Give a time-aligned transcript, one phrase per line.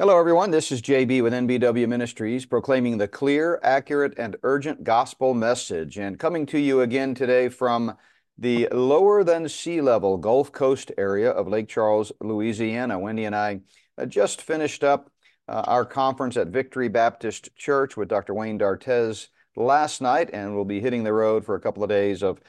[0.00, 0.52] Hello, everyone.
[0.52, 6.20] This is JB with NBW Ministries, proclaiming the clear, accurate, and urgent gospel message, and
[6.20, 7.96] coming to you again today from
[8.38, 12.96] the lower than sea level Gulf Coast area of Lake Charles, Louisiana.
[12.96, 13.62] Wendy and I
[14.00, 15.10] uh, just finished up
[15.48, 18.34] uh, our conference at Victory Baptist Church with Dr.
[18.34, 19.26] Wayne Dartez
[19.56, 22.40] last night, and we'll be hitting the road for a couple of days of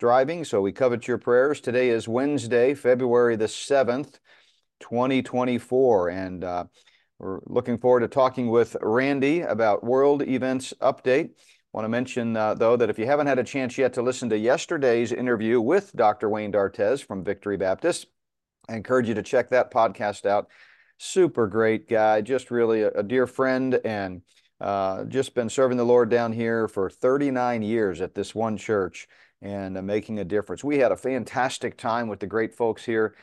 [0.00, 0.44] driving.
[0.44, 1.60] So we covet your prayers.
[1.60, 4.18] Today is Wednesday, February the 7th,
[4.80, 6.64] 2024, and uh,
[7.18, 11.30] we're looking forward to talking with Randy about World Events Update.
[11.72, 14.28] Want to mention, uh, though, that if you haven't had a chance yet to listen
[14.30, 16.28] to yesterday's interview with Dr.
[16.28, 18.06] Wayne Dartez from Victory Baptist,
[18.68, 20.48] I encourage you to check that podcast out.
[20.98, 24.22] Super great guy, just really a, a dear friend, and
[24.60, 29.08] uh, just been serving the Lord down here for 39 years at this one church
[29.40, 30.64] and uh, making a difference.
[30.64, 33.14] We had a fantastic time with the great folks here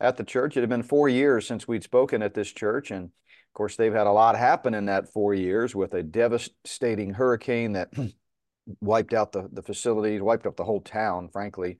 [0.00, 0.56] at the church.
[0.56, 3.10] It had been four years since we'd spoken at this church, and
[3.52, 7.72] of course, they've had a lot happen in that four years with a devastating hurricane
[7.72, 7.92] that
[8.80, 11.76] wiped out the, the facilities, wiped up the whole town, frankly.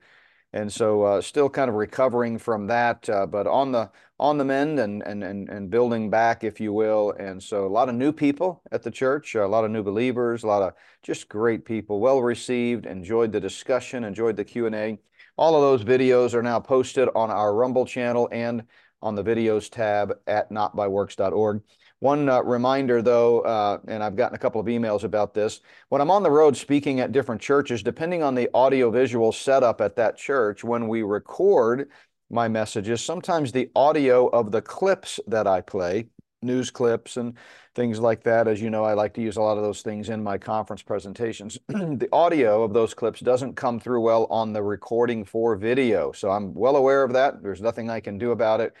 [0.53, 3.89] And so uh, still kind of recovering from that, uh, but on the
[4.19, 7.15] on the mend and, and and and building back, if you will.
[7.17, 10.43] And so a lot of new people at the church, a lot of new believers,
[10.43, 14.75] a lot of just great people, well received, enjoyed the discussion, enjoyed the Q and
[14.75, 14.99] A.
[15.37, 18.63] All of those videos are now posted on our Rumble channel and
[19.03, 21.61] on the videos tab at notbyworks.org.
[21.99, 25.61] One uh, reminder, though, uh, and I've gotten a couple of emails about this.
[25.89, 29.95] When I'm on the road speaking at different churches, depending on the audiovisual setup at
[29.97, 31.89] that church, when we record
[32.29, 36.07] my messages, sometimes the audio of the clips that I play,
[36.41, 37.37] news clips and
[37.75, 40.09] things like that, as you know, I like to use a lot of those things
[40.09, 41.57] in my conference presentations.
[41.67, 46.11] the audio of those clips doesn't come through well on the recording for video.
[46.11, 47.41] So I'm well aware of that.
[47.41, 48.73] There's nothing I can do about it.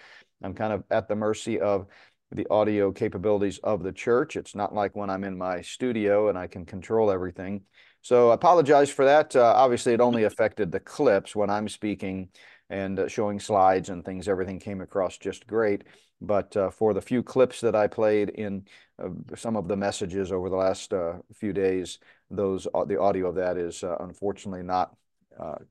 [0.43, 1.87] I'm kind of at the mercy of
[2.31, 4.35] the audio capabilities of the church.
[4.35, 7.61] It's not like when I'm in my studio and I can control everything.
[8.01, 9.35] So I apologize for that.
[9.35, 12.29] Uh, obviously, it only affected the clips when I'm speaking
[12.69, 14.27] and uh, showing slides and things.
[14.27, 15.83] Everything came across just great.
[16.25, 18.65] But uh, for the few clips that I played in
[18.97, 21.99] uh, some of the messages over the last uh, few days,
[22.31, 24.95] those uh, the audio of that is unfortunately not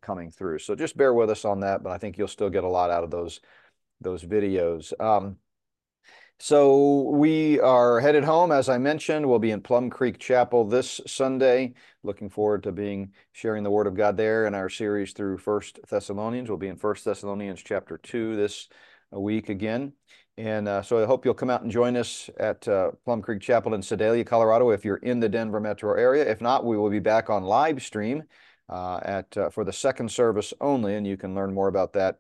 [0.01, 0.59] coming through.
[0.59, 1.83] So just bear with us on that.
[1.83, 3.41] But I think you'll still get a lot out of those
[4.01, 4.93] those videos.
[5.01, 5.37] Um,
[6.39, 9.25] so we are headed home, as I mentioned.
[9.25, 11.75] We'll be in Plum Creek Chapel this Sunday.
[12.03, 15.79] Looking forward to being sharing the Word of God there in our series through First
[15.89, 16.49] Thessalonians.
[16.49, 18.69] We'll be in First Thessalonians chapter two this
[19.13, 19.93] week again.
[20.39, 23.43] And uh, so I hope you'll come out and join us at uh, Plum Creek
[23.43, 26.29] Chapel in Sedalia, Colorado, if you're in the Denver metro area.
[26.29, 28.23] If not, we will be back on live stream
[28.69, 32.19] uh, at uh, for the second service only, and you can learn more about that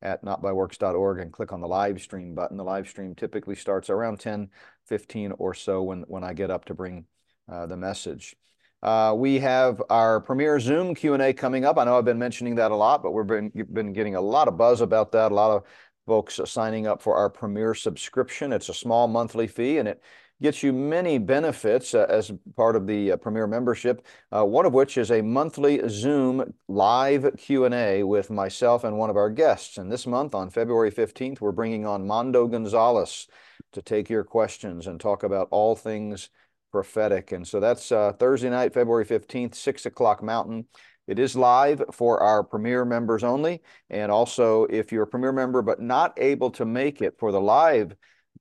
[0.00, 2.56] at notbyworks.org and click on the live stream button.
[2.56, 4.48] The live stream typically starts around 10,
[4.86, 7.04] 15 or so when, when I get up to bring
[7.50, 8.36] uh, the message.
[8.82, 11.76] Uh, we have our Premier Zoom Q&A coming up.
[11.76, 14.48] I know I've been mentioning that a lot, but we've been, been getting a lot
[14.48, 15.32] of buzz about that.
[15.32, 15.64] A lot of
[16.06, 18.52] folks signing up for our Premier subscription.
[18.52, 20.02] It's a small monthly fee, and it
[20.42, 24.72] gets you many benefits uh, as part of the uh, Premier membership, uh, one of
[24.72, 29.76] which is a monthly Zoom live Q&A with myself and one of our guests.
[29.76, 33.28] And this month, on February 15th, we're bringing on Mondo Gonzales
[33.72, 36.30] to take your questions and talk about all things
[36.72, 37.32] prophetic.
[37.32, 40.66] And so that's uh, Thursday night, February 15th, 6 o'clock Mountain.
[41.10, 43.62] It is live for our Premier members only.
[43.90, 47.40] And also, if you're a Premier member but not able to make it for the
[47.40, 47.96] live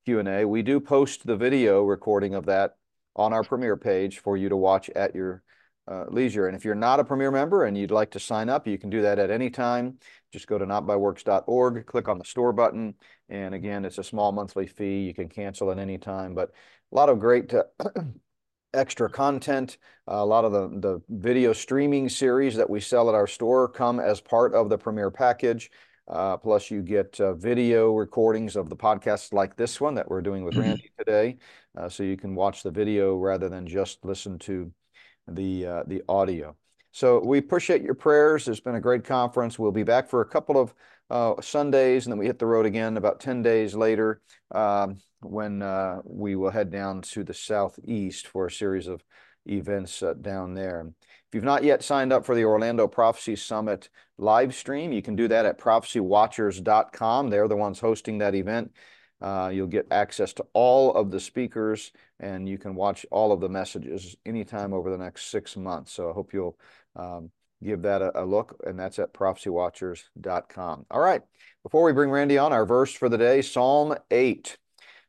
[0.05, 0.45] Q&A.
[0.45, 2.75] We do post the video recording of that
[3.15, 5.41] on our Premier page for you to watch at your
[5.87, 6.45] uh, leisure.
[6.45, 8.91] And if you're not a Premier member and you'd like to sign up, you can
[8.91, 9.97] do that at any time.
[10.31, 12.93] Just go to notbyworks.org, click on the store button.
[13.29, 15.05] And again, it's a small monthly fee.
[15.05, 16.51] You can cancel at any time, but
[16.91, 17.63] a lot of great uh,
[18.73, 19.77] extra content.
[20.09, 23.67] Uh, a lot of the, the video streaming series that we sell at our store
[23.67, 25.71] come as part of the Premier package.
[26.07, 30.21] Uh, plus, you get uh, video recordings of the podcasts like this one that we're
[30.21, 30.63] doing with mm-hmm.
[30.63, 31.37] Randy today.
[31.77, 34.71] Uh, so you can watch the video rather than just listen to
[35.27, 36.55] the, uh, the audio.
[36.91, 38.47] So we appreciate your prayers.
[38.47, 39.59] It's been a great conference.
[39.59, 40.73] We'll be back for a couple of
[41.09, 44.21] uh, Sundays, and then we hit the road again about 10 days later
[44.51, 49.03] um, when uh, we will head down to the southeast for a series of
[49.45, 50.85] events down there.
[51.29, 55.15] If you've not yet signed up for the Orlando Prophecy Summit live stream, you can
[55.15, 57.29] do that at prophecywatchers.com.
[57.29, 58.71] They're the ones hosting that event.
[59.21, 63.41] Uh, you'll get access to all of the speakers and you can watch all of
[63.41, 65.91] the messages anytime over the next six months.
[65.91, 66.57] So I hope you'll
[66.95, 67.31] um,
[67.63, 70.85] give that a, a, look, and that's at prophecywatchers.com.
[70.89, 71.21] All right,
[71.63, 74.57] before we bring Randy on, our verse for the day Psalm 8.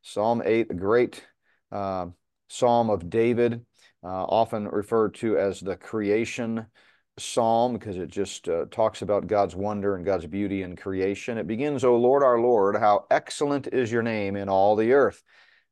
[0.03, 1.25] Psalm 8, a great
[1.71, 2.07] uh,
[2.49, 3.65] psalm of David,
[4.03, 6.67] uh, often referred to as the creation
[7.19, 11.39] psalm because it just uh, talks about God's wonder and God's beauty in creation.
[11.39, 15.23] It begins, O Lord our Lord, how excellent is your name in all the earth.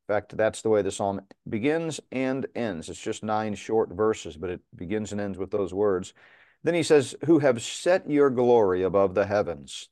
[0.08, 2.88] In fact, that's the way the psalm begins and ends.
[2.88, 6.14] It's just nine short verses, but it begins and ends with those words.
[6.64, 9.88] Then he says, Who have set your glory above the heavens.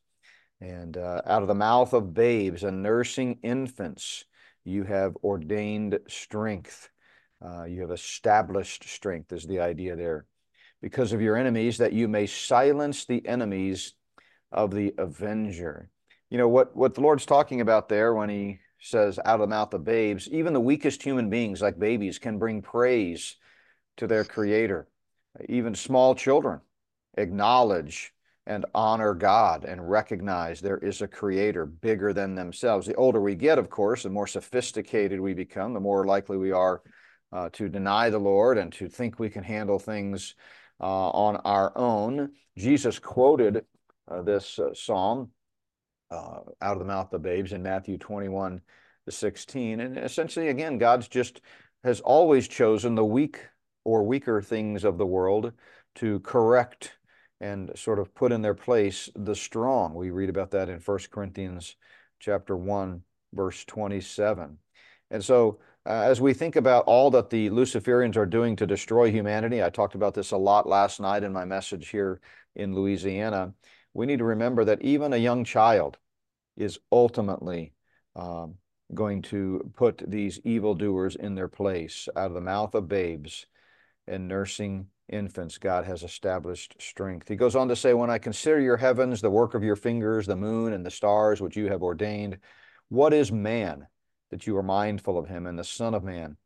[0.61, 4.25] And uh, out of the mouth of babes and nursing infants,
[4.65, 6.91] you have ordained strength.
[7.45, 10.27] Uh, you have established strength, is the idea there.
[10.81, 13.95] Because of your enemies, that you may silence the enemies
[14.51, 15.91] of the avenger.
[16.31, 19.47] You know, what, what the Lord's talking about there when he says, out of the
[19.47, 23.37] mouth of babes, even the weakest human beings, like babies, can bring praise
[23.99, 24.89] to their Creator.
[25.49, 26.61] Even small children
[27.17, 28.13] acknowledge
[28.47, 32.87] and honor God and recognize there is a creator bigger than themselves.
[32.87, 36.53] The older we get, of course, the more sophisticated we become, the more likely we
[36.53, 36.83] are
[37.33, 40.35] uh, to deny the Lord and to think we can handle things
[40.81, 42.31] uh, on our own.
[42.57, 43.65] Jesus quoted
[44.09, 45.31] uh, this uh, psalm
[46.13, 48.61] uh, out of the mouth of babes in Matthew 21
[49.07, 49.81] to 16.
[49.81, 51.41] And essentially, again, God's just
[51.83, 53.41] has always chosen the weak
[53.87, 55.53] or weaker things of the world
[55.95, 56.99] to correct
[57.41, 59.95] and sort of put in their place the strong.
[59.95, 61.77] We read about that in 1 Corinthians
[62.19, 63.03] chapter 1
[63.33, 64.59] verse 27.
[65.13, 69.13] And so uh, as we think about all that the Luciferians are doing to destroy
[69.13, 72.21] humanity, I talked about this a lot last night in my message here
[72.57, 73.55] in Louisiana.
[73.95, 75.97] We need to remember that even a young child
[76.57, 77.73] is ultimately
[78.17, 78.55] um,
[78.93, 83.47] going to put these evildoers in their place out of the mouth of babes
[84.09, 87.29] and nursing infants, God has established strength.
[87.29, 90.27] He goes on to say, When I consider your heavens, the work of your fingers,
[90.27, 92.39] the moon and the stars which you have ordained,
[92.89, 93.87] what is man
[94.31, 96.37] that you are mindful of him, and the Son of Man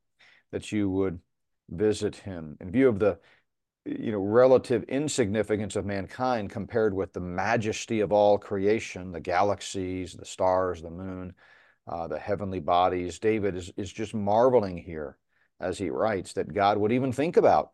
[0.53, 1.21] that you would
[1.69, 2.57] visit him?
[2.61, 3.19] In view of the
[3.87, 10.13] you know, relative insignificance of mankind compared with the majesty of all creation, the galaxies,
[10.13, 11.35] the stars, the moon,
[11.87, 15.17] uh, the heavenly bodies, David is, is just marveling here
[15.61, 17.73] as he writes that God would even think about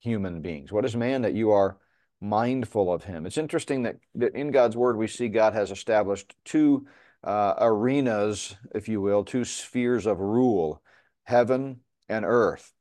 [0.00, 0.72] human beings?
[0.72, 1.78] What is man that you are
[2.20, 3.26] mindful of him?
[3.26, 6.86] It's interesting that, that in God's word we see God has established two
[7.24, 10.82] uh, arenas, if you will, two spheres of rule
[11.24, 12.72] heaven and earth.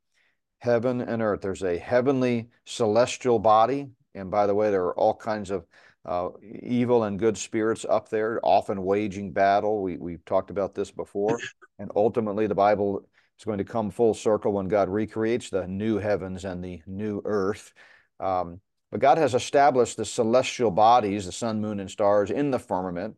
[0.60, 1.42] Heaven and earth.
[1.42, 3.90] There's a heavenly celestial body.
[4.14, 5.66] And by the way, there are all kinds of
[6.06, 9.82] uh, evil and good spirits up there, often waging battle.
[9.82, 11.40] We, we've talked about this before.
[11.80, 15.98] And ultimately, the Bible it's going to come full circle when God recreates the new
[15.98, 17.74] heavens and the new earth.
[18.20, 18.62] Um,
[18.92, 23.18] but God has established the celestial bodies, the sun, moon, and stars in the firmament,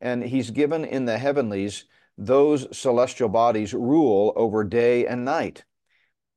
[0.00, 1.84] and He's given in the heavenlies
[2.18, 5.64] those celestial bodies rule over day and night.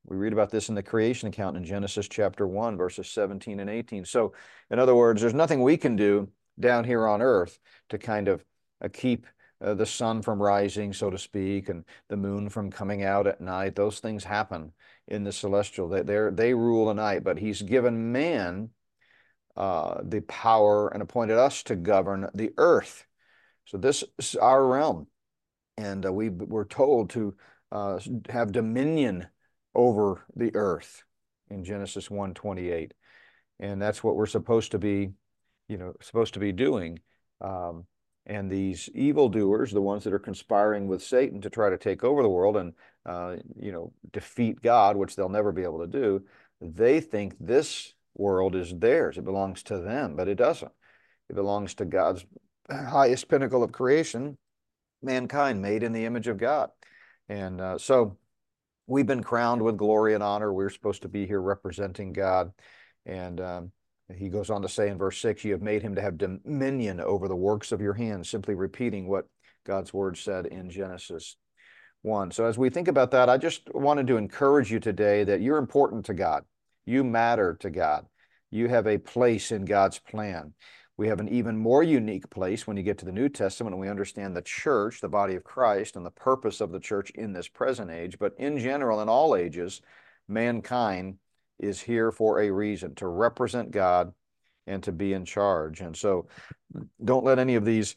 [0.06, 3.70] We read about this in the creation account in Genesis chapter 1, verses 17 and
[3.70, 4.06] 18.
[4.06, 4.34] So,
[4.70, 6.30] in other words, there's nothing we can do
[6.60, 7.58] down here on earth
[7.90, 8.46] to kind of
[8.84, 9.26] uh, keep
[9.66, 13.42] uh, the sun from rising, so to speak, and the moon from coming out at
[13.42, 13.76] night.
[13.76, 14.72] Those things happen
[15.08, 15.90] in the celestial.
[15.90, 18.70] They they rule the night, but He's given man
[19.58, 23.08] uh, the power and appointed us to govern the earth.
[23.66, 25.08] So this is our realm,
[25.78, 27.36] and uh, we were told to
[27.72, 29.28] uh, have dominion
[29.74, 31.04] over the earth
[31.50, 32.92] in Genesis 1:28,
[33.60, 35.10] and that's what we're supposed to be,
[35.68, 37.00] you know, supposed to be doing.
[37.42, 37.88] Um,
[38.26, 42.24] and these evildoers, the ones that are conspiring with Satan to try to take over
[42.24, 42.74] the world and,
[43.06, 46.24] uh, you know, defeat God, which they'll never be able to do,
[46.60, 49.18] they think this world is theirs.
[49.18, 50.72] It belongs to them, but it doesn't.
[51.30, 52.26] It belongs to God's
[52.70, 54.38] highest pinnacle of creation,
[55.04, 56.70] mankind made in the image of God.
[57.30, 58.18] And uh, so
[58.88, 60.52] we've been crowned with glory and honor.
[60.52, 62.54] We're supposed to be here representing God.
[63.06, 63.72] And um,
[64.14, 67.00] he goes on to say in verse 6, You have made him to have dominion
[67.00, 69.26] over the works of your hands, simply repeating what
[69.66, 71.38] God's word said in Genesis
[72.04, 72.32] 1.
[72.32, 75.58] So, as we think about that, I just wanted to encourage you today that you're
[75.58, 76.44] important to God.
[76.86, 78.06] You matter to God.
[78.52, 80.54] You have a place in God's plan.
[80.98, 83.82] We have an even more unique place when you get to the New Testament and
[83.82, 87.34] we understand the church, the body of Christ, and the purpose of the church in
[87.34, 88.18] this present age.
[88.18, 89.82] But in general, in all ages,
[90.28, 91.18] mankind
[91.60, 94.14] is here for a reason to represent God
[94.68, 95.82] and to be in charge.
[95.82, 96.28] And so
[97.04, 97.96] don't let any of these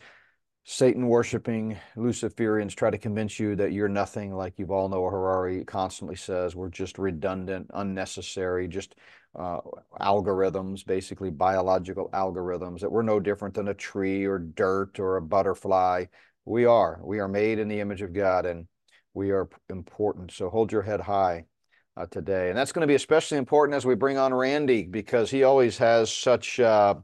[0.64, 6.16] Satan worshiping Luciferians try to convince you that you're nothing like Yuval Noah Harari constantly
[6.16, 6.54] says.
[6.54, 8.94] We're just redundant, unnecessary, just
[9.34, 9.60] uh,
[9.98, 15.22] algorithms, basically biological algorithms, that we're no different than a tree or dirt or a
[15.22, 16.04] butterfly.
[16.44, 17.00] we are.
[17.02, 18.66] We are made in the image of God and
[19.14, 20.32] we are important.
[20.32, 21.46] So hold your head high
[21.98, 22.48] uh, today.
[22.48, 25.78] And that's going to be especially important as we bring on Randy because he always
[25.78, 26.94] has such, uh,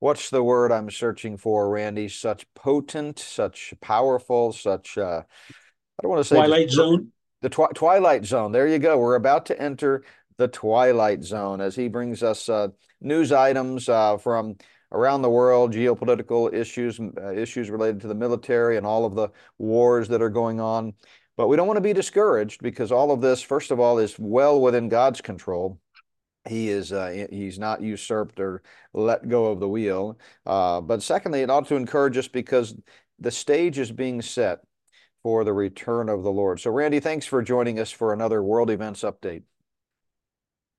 [0.00, 2.08] what's the word I'm searching for, Randy?
[2.08, 7.12] Such potent, such powerful, such, uh, I don't want to say Twilight Zone.
[7.40, 8.52] The twi Twilight Zone.
[8.52, 8.98] There you go.
[8.98, 10.04] We're about to enter
[10.36, 12.68] the Twilight Zone as he brings us uh,
[13.00, 14.56] news items uh, from
[14.92, 19.28] around the world, geopolitical issues, uh, issues related to the military and all of the
[19.58, 20.92] wars that are going on.
[21.42, 24.16] But we don't want to be discouraged because all of this, first of all, is
[24.16, 25.80] well within God's control.
[26.48, 28.62] He is uh, he's not usurped or
[28.94, 30.20] let go of the wheel.
[30.46, 32.76] Uh, but secondly, it ought to encourage us because
[33.18, 34.60] the stage is being set
[35.24, 36.60] for the return of the Lord.
[36.60, 39.42] So, Randy, thanks for joining us for another World Events Update.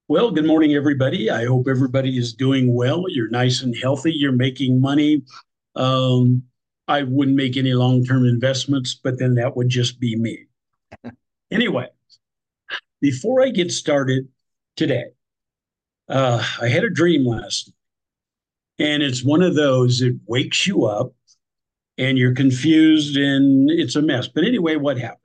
[0.08, 1.30] Well, good morning, everybody.
[1.30, 3.04] I hope everybody is doing well.
[3.10, 4.14] You're nice and healthy.
[4.14, 5.24] You're making money.
[5.76, 6.44] Um,
[6.88, 10.46] I wouldn't make any long term investments, but then that would just be me.
[11.52, 11.88] Anyway,
[13.02, 14.28] before I get started
[14.76, 15.06] today,
[16.10, 17.70] uh, I had a dream last
[18.80, 21.14] night, and it's one of those that wakes you up
[21.98, 24.28] and you're confused and it's a mess.
[24.28, 25.20] But anyway, what happened?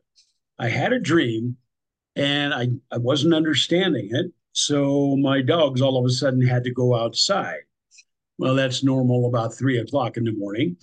[0.58, 1.56] I had a dream
[2.16, 4.26] and I, I wasn't understanding it.
[4.52, 7.60] So my dogs all of a sudden had to go outside.
[8.38, 10.76] Well, that's normal about three o'clock in the morning.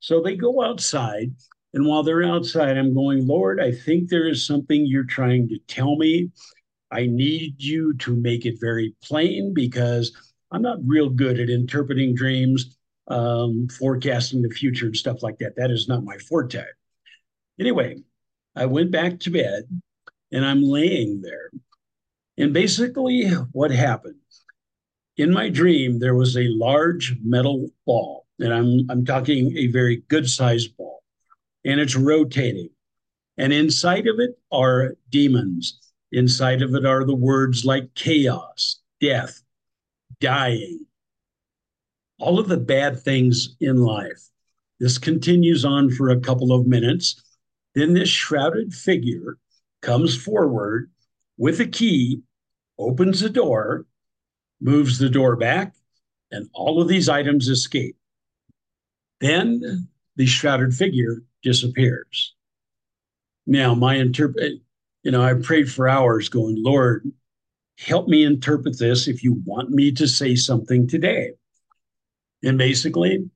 [0.00, 1.32] So they go outside.
[1.74, 5.58] And while they're outside, I'm going, Lord, I think there is something you're trying to
[5.68, 6.30] tell me.
[6.90, 10.12] I need you to make it very plain because
[10.50, 12.76] I'm not real good at interpreting dreams,
[13.08, 15.56] um, forecasting the future, and stuff like that.
[15.56, 16.62] That is not my forte.
[17.58, 18.02] Anyway,
[18.54, 19.64] I went back to bed
[20.30, 21.50] and I'm laying there
[22.38, 24.16] and basically, what happened
[25.16, 30.02] in my dream, there was a large metal ball, and I'm, I'm talking a very
[30.08, 30.91] good sized ball,
[31.64, 32.70] and it's rotating.
[33.38, 35.78] And inside of it are demons.
[36.12, 39.42] Inside of it are the words like chaos, death,
[40.20, 40.86] dying,
[42.18, 44.28] all of the bad things in life.
[44.78, 47.22] This continues on for a couple of minutes.
[47.74, 49.38] Then this shrouded figure
[49.80, 50.90] comes forward
[51.38, 52.20] with a key,
[52.78, 53.86] opens the door,
[54.60, 55.74] moves the door back,
[56.30, 57.96] and all of these items escape.
[59.20, 62.34] Then the shrouded figure disappears.
[63.46, 64.60] Now, my interpret,
[65.02, 67.10] you know, I prayed for hours going, Lord,
[67.78, 71.32] help me interpret this if you want me to say something today.
[72.44, 73.28] And basically,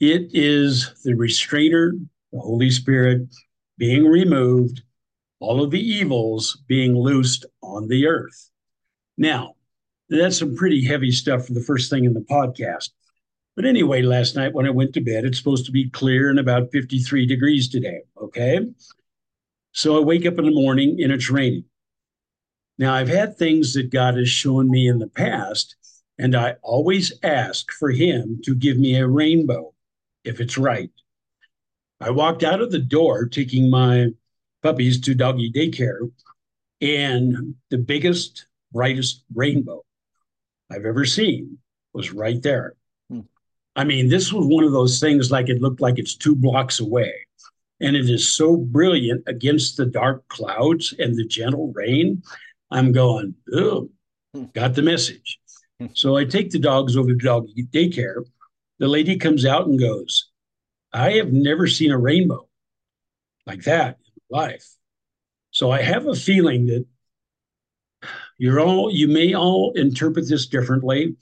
[0.00, 1.92] it is the restrainer,
[2.32, 3.28] the Holy Spirit,
[3.78, 4.82] being removed
[5.40, 8.50] all of the evils being loosed on the earth.
[9.16, 9.54] Now,
[10.08, 12.90] that's some pretty heavy stuff for the first thing in the podcast.
[13.58, 16.38] But anyway, last night when I went to bed, it's supposed to be clear and
[16.38, 18.02] about 53 degrees today.
[18.16, 18.60] Okay.
[19.72, 21.64] So I wake up in the morning and it's raining.
[22.78, 25.74] Now, I've had things that God has shown me in the past,
[26.18, 29.74] and I always ask for Him to give me a rainbow
[30.22, 30.92] if it's right.
[32.00, 34.10] I walked out of the door taking my
[34.62, 36.08] puppies to doggy daycare,
[36.80, 39.84] and the biggest, brightest rainbow
[40.70, 41.58] I've ever seen
[41.92, 42.76] was right there.
[43.78, 46.80] I mean, this was one of those things like it looked like it's two blocks
[46.80, 47.14] away.
[47.80, 52.24] And it is so brilliant against the dark clouds and the gentle rain.
[52.72, 53.88] I'm going, oh,
[54.52, 55.38] got the message.
[55.94, 58.24] So I take the dogs over to doggy daycare.
[58.80, 60.28] The lady comes out and goes,
[60.92, 62.48] I have never seen a rainbow
[63.46, 64.66] like that in my life.
[65.52, 66.84] So I have a feeling that
[68.38, 71.14] you're all you may all interpret this differently,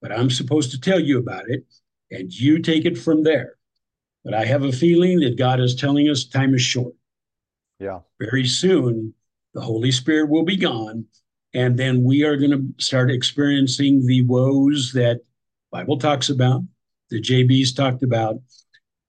[0.00, 1.66] but I'm supposed to tell you about it
[2.10, 3.54] and you take it from there.
[4.24, 6.94] But I have a feeling that God is telling us time is short.
[7.78, 8.00] Yeah.
[8.18, 9.14] Very soon
[9.54, 11.06] the Holy Spirit will be gone
[11.54, 15.20] and then we are going to start experiencing the woes that
[15.72, 16.62] Bible talks about,
[17.10, 18.36] the JB's talked about.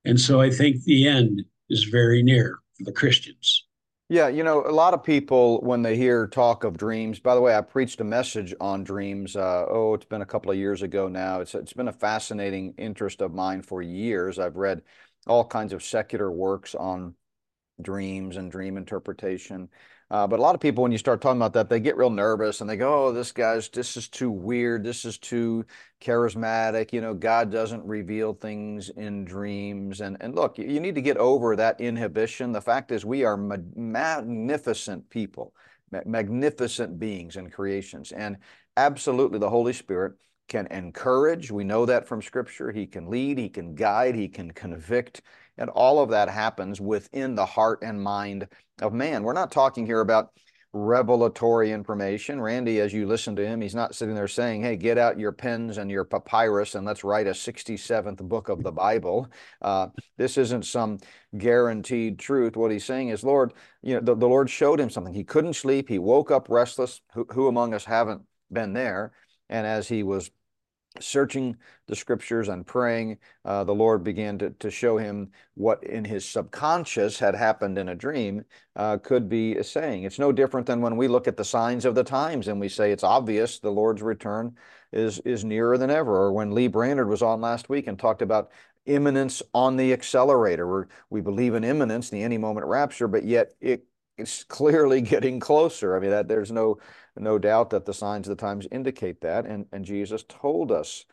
[0.06, 3.66] And so I think the end is very near for the Christians.
[4.12, 7.40] Yeah, you know, a lot of people, when they hear talk of dreams, by the
[7.40, 9.38] way, I preached a message on dreams.
[9.38, 11.40] Uh, oh, it's been a couple of years ago now.
[11.40, 14.38] It's, it's been a fascinating interest of mine for years.
[14.38, 14.82] I've read
[15.28, 17.16] all kinds of secular works on
[17.82, 19.70] dreams and dream interpretation.
[20.12, 22.12] Uh, but a lot of people, when you start talking about that, they get real
[22.12, 24.84] nervous and they go, "Oh, this guy's this is too weird.
[24.84, 25.66] This is too
[26.02, 26.94] charismatic.
[26.94, 31.18] You know, God doesn't reveal things in dreams." And and look, you need to get
[31.18, 32.54] over that inhibition.
[32.54, 35.56] The fact is, we are ma magnificent people,
[35.92, 38.38] ma magnificent beings and creations, and
[38.78, 40.14] absolutely, the Holy Spirit
[40.50, 41.52] can encourage.
[41.52, 42.72] We know that from Scripture.
[42.72, 43.38] He can lead.
[43.38, 44.16] He can guide.
[44.16, 45.22] He can convict
[45.58, 48.48] And all of that happens within the heart and mind
[48.82, 49.24] of man.
[49.24, 50.32] We're not talking here about
[50.74, 52.40] revelatory information.
[52.40, 55.34] Randy, as you listen to him, he's not sitting there saying, hey, get out your
[55.34, 59.28] pens and your papyrus and let's write a 67th book of the Bible.
[59.62, 61.00] Uh, this isn't some
[61.38, 62.56] guaranteed truth.
[62.56, 65.14] What he's saying is, Lord, you know, the, the Lord showed him something.
[65.14, 65.90] He couldn't sleep.
[65.90, 67.02] He woke up restless.
[67.14, 68.22] Who, who among us haven't
[68.52, 69.12] been there?
[69.50, 70.32] And as he was
[71.00, 71.56] searching
[71.88, 76.28] the scriptures and praying, uh, the Lord began to, to show him what in his
[76.28, 78.44] subconscious had happened in a dream
[78.76, 80.04] uh, could be a saying.
[80.04, 82.68] It's no different than when we look at the signs of the times and we
[82.68, 84.56] say it's obvious the Lord's return
[84.92, 86.16] is, is nearer than ever.
[86.16, 88.52] Or when Lee Brainard was on last week and talked about
[88.86, 93.54] imminence on the accelerator, where we believe in imminence, the any moment rapture, but yet
[93.62, 93.86] it
[94.18, 95.96] it's clearly getting closer.
[95.96, 96.78] I mean, that there's no
[97.18, 101.06] no doubt that the signs of the times indicate that, and and Jesus told us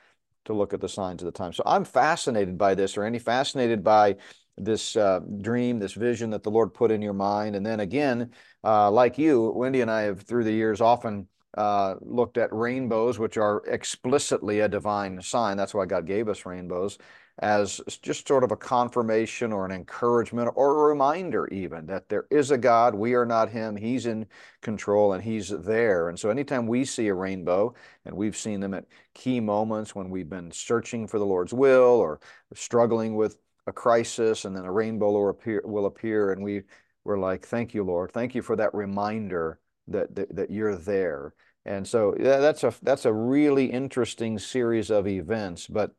[0.45, 1.57] to look at the signs of the times.
[1.57, 4.17] So I'm fascinated by this, or any fascinated by
[4.57, 8.33] this uh, dream, this vision that the Lord put in your mind, and then again,
[8.64, 11.28] uh, like you, Wendy and I have through the years often.
[11.57, 15.57] Uh, looked at rainbows, which are explicitly a divine sign.
[15.57, 16.99] That's why God gave us rainbows
[17.40, 22.26] as just sort of a confirmation or an encouragement or a reminder, even that there
[22.30, 22.95] is a God.
[22.95, 23.76] We are not Him.
[23.76, 24.26] He's in
[24.61, 26.09] control and He's there.
[26.09, 30.11] And so, anytime we see a rainbow, and we've seen them at key moments when
[30.11, 32.21] we've been searching for the Lord's will or
[32.54, 36.62] struggling with a crisis, and then a rainbow will appear, will appear and we,
[37.04, 38.12] we're like, Thank you, Lord.
[38.12, 41.35] Thank you for that reminder that, that, that you're there.
[41.64, 45.66] And so that's a that's a really interesting series of events.
[45.66, 45.92] But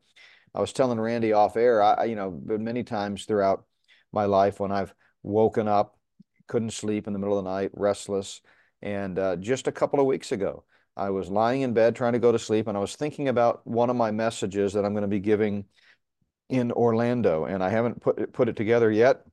[0.54, 3.64] I was telling Randy off air, I, you know, many times throughout
[4.12, 5.96] my life when I've woken up,
[6.48, 8.40] couldn't sleep in the middle of the night, restless.
[8.82, 10.64] And uh, just a couple of weeks ago,
[10.96, 13.64] I was lying in bed trying to go to sleep, and I was thinking about
[13.66, 15.66] one of my messages that I'm going to be giving
[16.48, 17.44] in Orlando.
[17.44, 19.24] And I haven't put it, put it together yet,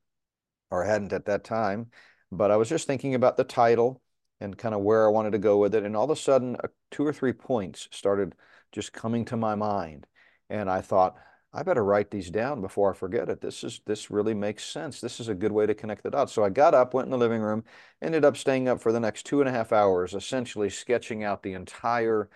[0.70, 1.88] or hadn't at that time.
[2.32, 4.02] But I was just thinking about the title
[4.40, 5.84] and kind of where I wanted to go with it.
[5.84, 8.36] And all of a sudden, uh, two or three points started
[8.72, 10.06] just coming to my mind.
[10.50, 11.16] And I thought,
[11.54, 13.42] I better write these down before I forget it.
[13.42, 15.02] This is this really makes sense.
[15.02, 16.34] This is a good way to connect the dots.
[16.34, 17.64] So I got up, went in the living room,
[18.02, 21.42] ended up staying up for the next two and a half hours, essentially sketching out
[21.42, 22.30] the entire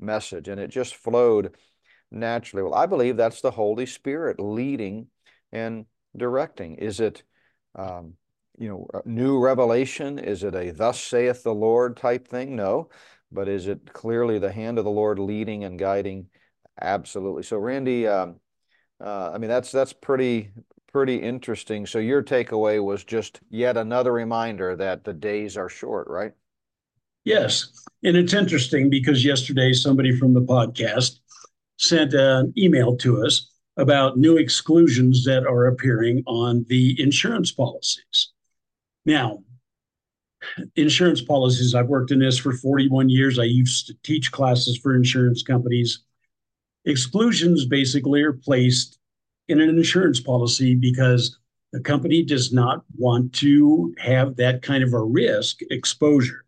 [0.00, 1.54] message, and it just flowed
[2.10, 2.62] naturally.
[2.62, 5.08] Well, I believe that's the Holy Spirit leading
[5.52, 5.84] and
[6.16, 6.76] directing.
[6.76, 7.22] Is it,
[7.74, 8.14] um,
[8.58, 10.18] you know, new revelation?
[10.18, 12.56] Is it a "Thus saith the Lord" type thing?
[12.56, 12.88] No,
[13.30, 16.28] but is it clearly the hand of the Lord leading and guiding?
[16.80, 17.42] Absolutely.
[17.42, 18.40] So Randy, um,
[19.02, 20.50] uh, I mean, that's that's pretty
[20.92, 21.86] pretty interesting.
[21.86, 26.32] So your takeaway was just yet another reminder that the days are short, right?
[27.24, 27.72] Yes.
[28.02, 31.18] And it's interesting because yesterday somebody from the podcast
[31.78, 38.32] sent an email to us about new exclusions that are appearing on the insurance policies.
[39.04, 39.40] Now,
[40.76, 43.38] insurance policies, I've worked in this for 41 years.
[43.38, 46.04] I used to teach classes for insurance companies.
[46.84, 48.98] Exclusions basically are placed
[49.48, 51.38] in an insurance policy because
[51.72, 56.44] the company does not want to have that kind of a risk exposure.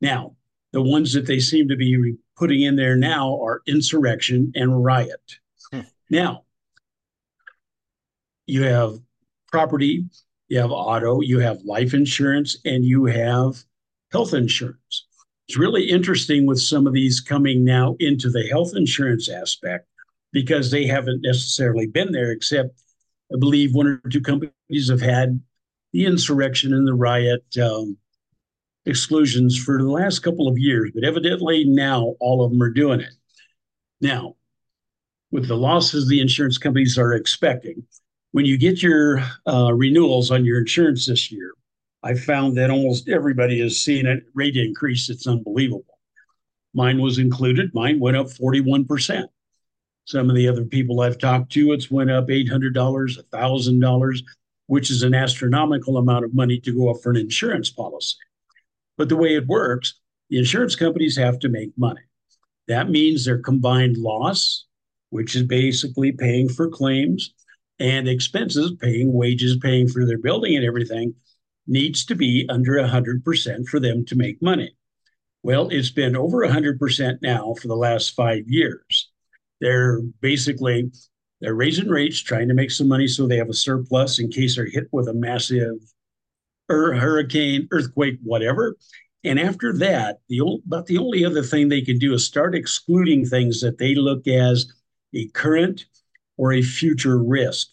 [0.00, 0.36] Now,
[0.72, 5.38] the ones that they seem to be putting in there now are insurrection and riot.
[5.72, 5.80] Hmm.
[6.10, 6.44] Now,
[8.46, 8.98] you have
[9.50, 10.04] property,
[10.48, 13.64] you have auto, you have life insurance, and you have
[14.12, 15.06] health insurance.
[15.48, 19.86] It's really interesting with some of these coming now into the health insurance aspect
[20.32, 22.82] because they haven't necessarily been there, except
[23.32, 25.40] I believe one or two companies have had
[25.92, 27.96] the insurrection and the riot um,
[28.86, 33.00] exclusions for the last couple of years, but evidently now all of them are doing
[33.00, 33.12] it.
[34.00, 34.36] Now,
[35.30, 37.84] with the losses the insurance companies are expecting,
[38.32, 41.52] when you get your uh, renewals on your insurance this year,
[42.04, 45.08] I found that almost everybody is seeing a rate increase.
[45.08, 45.98] It's unbelievable.
[46.74, 47.72] Mine was included.
[47.72, 49.24] Mine went up 41%.
[50.04, 54.22] Some of the other people I've talked to, it's went up $800, $1,000,
[54.66, 58.16] which is an astronomical amount of money to go up for an insurance policy.
[58.98, 59.94] But the way it works,
[60.28, 62.02] the insurance companies have to make money.
[62.68, 64.66] That means their combined loss,
[65.08, 67.32] which is basically paying for claims
[67.78, 71.14] and expenses, paying wages, paying for their building and everything,
[71.66, 74.76] needs to be under 100% for them to make money.
[75.42, 79.10] Well, it's been over 100% now for the last five years.
[79.60, 80.90] They're basically
[81.40, 84.56] they're raising rates, trying to make some money so they have a surplus in case
[84.56, 85.76] they're hit with a massive
[86.68, 88.76] hurricane, earthquake, whatever.
[89.24, 92.54] And after that, the old, but the only other thing they can do is start
[92.54, 94.72] excluding things that they look as
[95.14, 95.84] a current
[96.36, 97.68] or a future risk.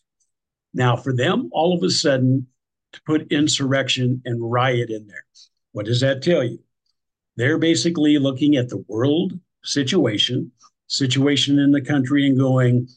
[0.73, 2.47] Now, for them, all of a sudden,
[2.93, 5.25] to put insurrection and riot in there,
[5.71, 6.59] what does that tell you?
[7.37, 10.51] They're basically looking at the world situation,
[10.87, 12.87] situation in the country, and going,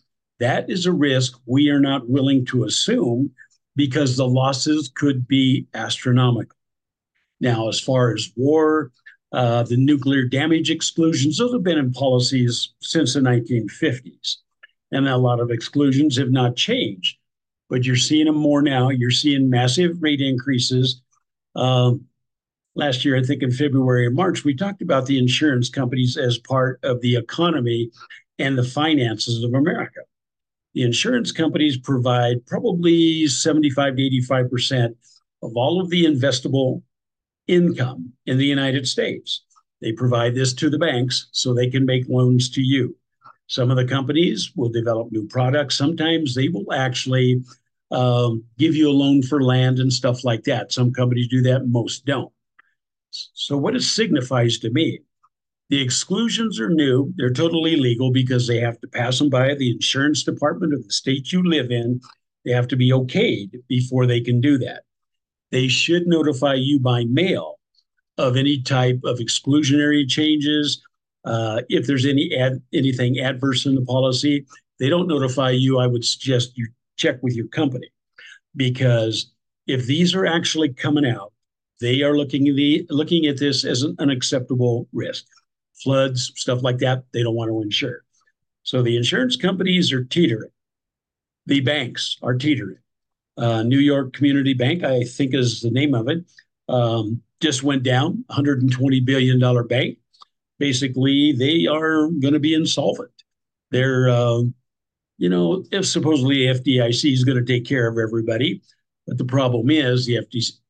[0.41, 3.31] that is a risk we are not willing to assume
[3.77, 6.57] because the losses could be astronomical.
[7.41, 8.91] Now, as far as war,
[9.33, 14.37] uh, the nuclear damage exclusions, those have been in policies since the 1950s.
[14.93, 17.17] And a lot of exclusions have not changed,
[17.69, 18.91] but you're seeing them more now.
[18.91, 21.03] You're seeing massive rate increases.
[21.57, 22.07] Um,
[22.75, 26.39] last year, I think in February or March, we talked about the insurance companies as
[26.39, 27.91] part of the economy
[28.39, 30.01] and the finances of America.
[30.75, 34.95] The insurance companies provide probably 75 to 85%
[35.43, 36.83] of all of the investable
[37.47, 39.45] income in the United States.
[39.81, 42.97] They provide this to the banks so they can make loans to you.
[43.47, 45.77] Some of the companies will develop new products.
[45.77, 47.43] Sometimes they will actually
[47.91, 50.73] um, give you a loan for land and stuff like that.
[50.73, 52.33] Some companies do that, most don't.
[53.11, 55.01] So, what it signifies to me,
[55.71, 57.13] the exclusions are new.
[57.17, 60.93] They're totally legal because they have to pass them by the insurance department of the
[60.93, 62.01] state you live in.
[62.45, 64.83] They have to be okayed before they can do that.
[65.51, 67.59] They should notify you by mail
[68.19, 70.83] of any type of exclusionary changes.
[71.25, 74.45] Uh, if there's any ad, anything adverse in the policy,
[74.79, 75.79] they don't notify you.
[75.79, 77.91] I would suggest you check with your company
[78.57, 79.33] because
[79.67, 81.33] if these are actually coming out,
[81.81, 85.25] they are looking at the looking at this as an unacceptable risk
[85.83, 88.05] floods, stuff like that, they don't want to insure.
[88.63, 90.51] So the insurance companies are teetering.
[91.47, 92.79] The banks are teetering.
[93.37, 96.25] Uh, New York Community Bank, I think is the name of it,
[96.69, 99.99] um, just went down, $120 billion bank.
[100.59, 103.11] Basically, they are going to be insolvent.
[103.71, 104.43] They're, uh,
[105.19, 108.63] you know, if supposedly FDIC is going to take care of everybody,
[109.07, 110.19] but the problem is the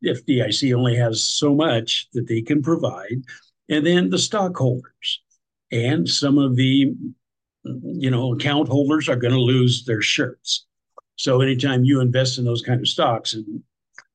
[0.05, 3.23] FDIC only has so much that they can provide
[3.69, 5.23] and then the stockholders.
[5.71, 6.95] And some of the
[7.65, 10.67] you know account holders are going to lose their shirts.
[11.17, 13.63] So anytime you invest in those kind of stocks and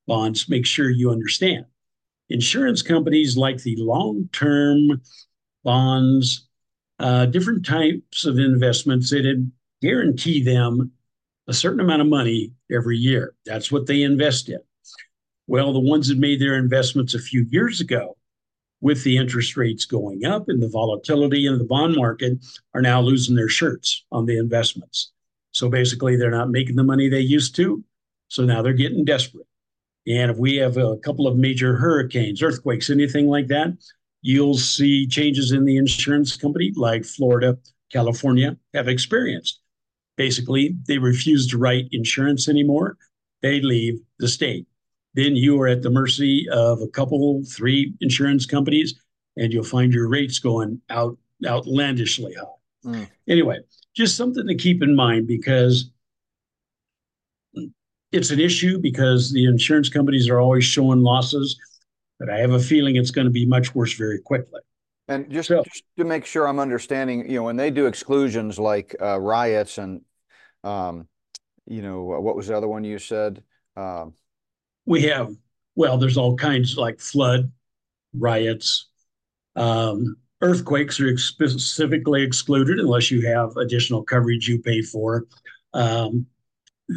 [0.06, 1.64] bonds make sure you understand.
[2.28, 5.00] Insurance companies like the long-term
[5.64, 6.46] bonds
[6.98, 10.92] uh, different types of investments that guarantee them
[11.48, 14.60] a certain amount of money every year that's what they invest in
[15.46, 18.16] well the ones that made their investments a few years ago
[18.80, 22.38] with the interest rates going up and the volatility in the bond market
[22.74, 25.12] are now losing their shirts on the investments.
[25.52, 27.84] So basically, they're not making the money they used to.
[28.28, 29.46] So now they're getting desperate.
[30.06, 33.76] And if we have a couple of major hurricanes, earthquakes, anything like that,
[34.22, 37.58] you'll see changes in the insurance company like Florida,
[37.92, 39.60] California have experienced.
[40.16, 42.96] Basically, they refuse to write insurance anymore.
[43.42, 44.66] They leave the state
[45.14, 48.94] then you are at the mercy of a couple, three insurance companies,
[49.36, 52.90] and you'll find your rates going out outlandishly high.
[52.90, 53.08] Mm.
[53.28, 53.58] Anyway,
[53.94, 55.90] just something to keep in mind because
[58.12, 61.58] it's an issue because the insurance companies are always showing losses,
[62.20, 64.60] but I have a feeling it's going to be much worse very quickly.
[65.08, 68.60] And just, so, just to make sure I'm understanding, you know, when they do exclusions
[68.60, 70.02] like uh, riots and,
[70.62, 71.08] um,
[71.66, 73.42] you know, what was the other one you said?
[73.76, 74.14] Um,
[74.86, 75.34] we have
[75.76, 77.50] well there's all kinds like flood
[78.12, 78.88] riots
[79.56, 85.26] um, earthquakes are specifically excluded unless you have additional coverage you pay for
[85.74, 86.26] um,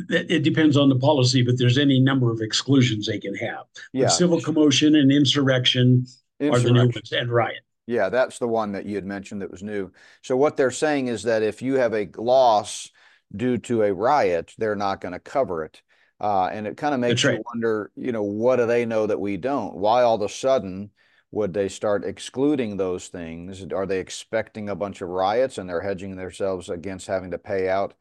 [0.09, 4.07] it depends on the policy but there's any number of exclusions they can have yeah.
[4.07, 6.05] civil commotion and insurrection,
[6.39, 9.41] insurrection are the new ones and riot yeah that's the one that you had mentioned
[9.41, 12.89] that was new so what they're saying is that if you have a loss
[13.35, 15.81] due to a riot they're not going to cover it
[16.23, 17.35] uh, and it kind of makes right.
[17.35, 19.75] you wonder, you know, what do they know that we don't?
[19.75, 20.91] Why all of a sudden
[21.31, 23.65] would they start excluding those things?
[23.73, 27.67] Are they expecting a bunch of riots and they're hedging themselves against having to pay
[27.67, 27.93] out,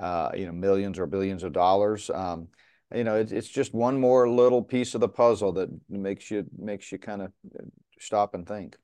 [0.00, 2.10] uh, you know, millions or billions of dollars?
[2.10, 2.48] Um,
[2.94, 6.44] you know, it's, it's just one more little piece of the puzzle that makes you
[6.58, 7.32] makes you kind of
[8.00, 8.76] stop and think.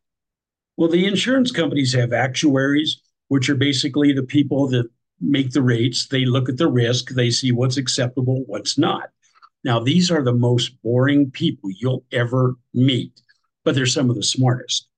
[0.77, 4.89] Well, the insurance companies have actuaries, which are basically the people that
[5.21, 9.11] make the rates, they look at the risk, they see what's acceptable, what's not.
[9.65, 13.21] Now, these are the most boring people you'll ever meet,
[13.65, 14.89] but they're some of the smartest.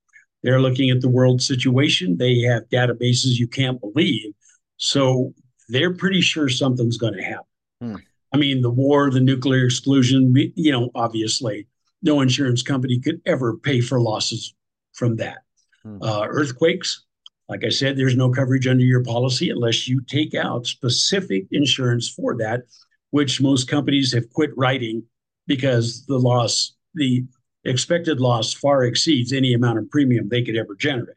[0.43, 2.17] They're looking at the world situation.
[2.17, 4.35] They have databases you can't believe.
[4.77, 5.33] So
[5.69, 7.45] they're pretty sure something's going to happen.
[7.81, 7.97] Hmm.
[8.33, 11.67] I mean, the war, the nuclear exclusion, you know, obviously,
[12.03, 14.55] no insurance company could ever pay for losses
[14.93, 15.39] from that.
[15.83, 16.03] Hmm.
[16.03, 17.05] Uh, earthquakes,
[17.49, 22.09] like I said, there's no coverage under your policy unless you take out specific insurance
[22.09, 22.65] for that.
[23.11, 25.03] which most companies have quit writing
[25.47, 27.25] because the loss, the
[27.65, 31.17] expected loss far exceeds any amount of premium they could ever generate.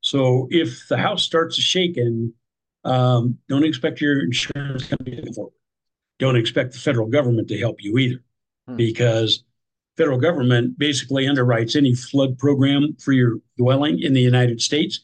[0.00, 2.34] So if the house starts shaking,
[2.84, 5.52] um, don't expect your insurance company to forward.
[6.18, 8.22] Don't expect the federal government to help you either,
[8.68, 8.76] hmm.
[8.76, 9.44] because
[9.96, 15.00] federal government basically underwrites any flood program for your dwelling in the United States.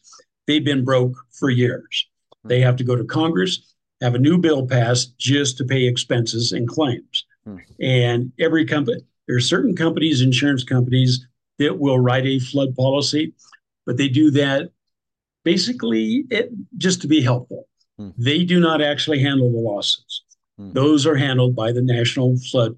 [0.46, 2.06] They've been broke for years.
[2.42, 2.48] Hmm.
[2.48, 6.52] They have to go to Congress, have a new bill passed just to pay expenses
[6.52, 7.24] and claims.
[7.44, 7.56] Hmm.
[7.80, 11.26] And every company, there are certain companies, insurance companies,
[11.58, 13.34] that will write a flood policy,
[13.84, 14.70] but they do that
[15.48, 17.66] basically it, just to be helpful.
[17.96, 18.11] Hmm.
[18.18, 20.22] They do not actually handle the losses.
[20.58, 20.72] Hmm.
[20.74, 22.76] Those are handled by the National Flood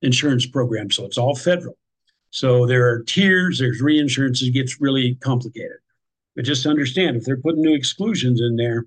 [0.00, 0.90] Insurance Program.
[0.90, 1.76] So it's all federal.
[2.30, 5.80] So there are tiers, there's reinsurance, it gets really complicated.
[6.34, 8.86] But just understand if they're putting new exclusions in there,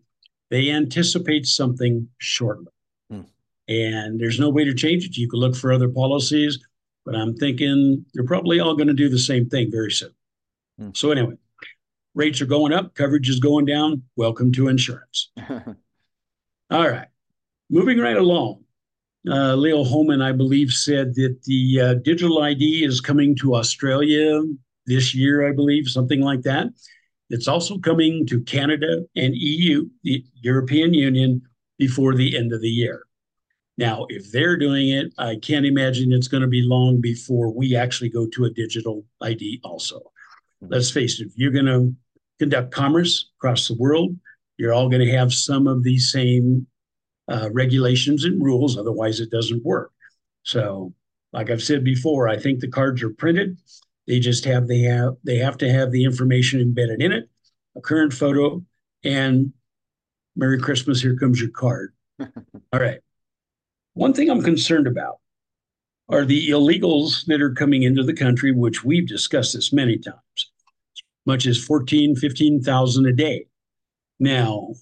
[0.50, 2.74] they anticipate something shortly.
[3.12, 3.22] Hmm.
[3.68, 5.16] And there's no way to change it.
[5.16, 6.58] You can look for other policies,
[7.06, 10.16] but I'm thinking they're probably all going to do the same thing very soon.
[10.80, 10.90] Hmm.
[10.96, 11.36] So, anyway,
[12.16, 14.04] rates are going up, coverage is going down.
[14.16, 15.32] Welcome to insurance.
[16.70, 17.08] All right,
[17.70, 18.64] moving right along.
[19.28, 24.42] Uh, Leo Hohmann, I believe, said that the uh, digital ID is coming to Australia
[24.88, 26.68] this year, I believe, something like that.
[27.30, 31.42] It's also coming to Canada and EU, the European Union,
[31.78, 33.04] before the end of the year.
[33.78, 37.76] Now, if they're doing it, I can't imagine it's going to be long before we
[37.76, 40.11] actually go to a digital ID also
[40.62, 41.94] let's face it, if you're going to
[42.40, 44.16] conduct commerce across the world,
[44.58, 46.68] you're all going to have some of these same
[47.28, 48.78] uh, regulations and rules.
[48.78, 49.92] Otherwise, it doesn't work.
[50.44, 50.94] So,
[51.34, 53.58] like I've said before, I think the cards are printed.
[54.08, 57.30] They just have they have they have to have the information embedded in it,
[57.78, 58.64] a current photo,
[59.04, 59.54] and
[60.36, 61.02] Merry Christmas.
[61.02, 61.94] Here comes your card.
[62.20, 62.30] all
[62.74, 63.00] right.
[63.94, 65.20] One thing I'm concerned about
[66.10, 70.51] are the illegals that are coming into the country, which we've discussed this many times
[71.26, 73.46] much as 14, 15,000 a day.
[74.20, 74.74] Now,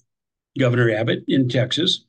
[0.58, 2.04] Governor Abbott in Texas,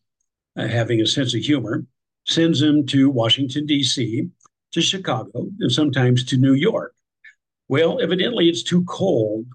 [0.55, 1.85] uh, having a sense of humor,
[2.25, 4.29] sends them to Washington, D.C.,
[4.71, 6.95] to Chicago, and sometimes to New York.
[7.67, 9.45] Well, evidently it's too cold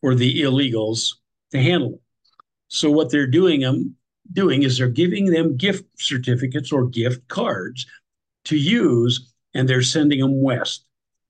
[0.00, 1.14] for the illegals
[1.50, 2.00] to handle it.
[2.68, 3.94] So what they're doing um,
[4.32, 7.86] doing is they're giving them gift certificates or gift cards
[8.44, 10.84] to use, and they're sending them west.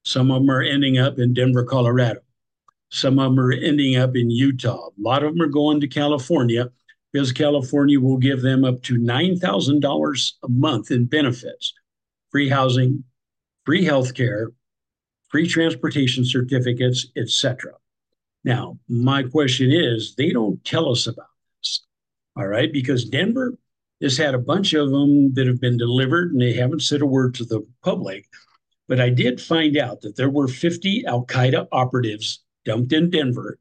[0.05, 2.21] Some of them are ending up in Denver, Colorado.
[2.91, 4.89] Some of them are ending up in Utah.
[4.89, 6.71] A lot of them are going to California
[7.13, 11.73] because California will give them up to $9,000 a month in benefits
[12.31, 13.03] free housing,
[13.65, 14.51] free health care,
[15.31, 17.73] free transportation certificates, etc.
[18.45, 21.27] Now, my question is they don't tell us about
[21.61, 21.83] this,
[22.37, 22.73] all right?
[22.73, 23.59] Because Denver
[24.01, 27.07] has had a bunch of them that have been delivered and they haven't said a
[27.07, 28.27] word to the public.
[28.89, 33.59] But I did find out that there were 50 Al Qaeda operatives dumped in Denver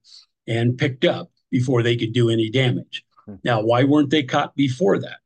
[0.47, 3.03] and picked up before they could do any damage.
[3.25, 3.35] Hmm.
[3.43, 5.17] Now, why weren't they caught before that?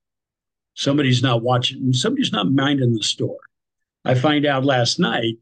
[0.75, 3.39] Somebody's not watching, somebody's not minding the store.
[4.05, 5.38] I find out last night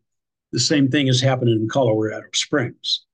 [0.51, 3.05] the same thing is happening in Colorado Springs.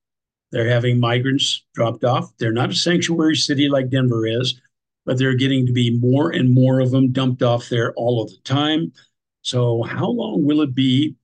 [0.52, 2.36] They're having migrants dropped off.
[2.38, 4.60] They're not a sanctuary city like Denver is,
[5.06, 8.30] but they're getting to be more and more of them dumped off there all of
[8.30, 8.94] the time.
[9.42, 11.16] So, how long will it be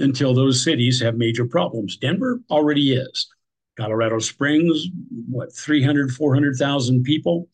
[0.00, 1.96] until those cities have major problems.
[1.96, 3.28] Denver already is.
[3.78, 4.86] Colorado Springs,
[5.30, 7.48] what, 300, 400,000 people?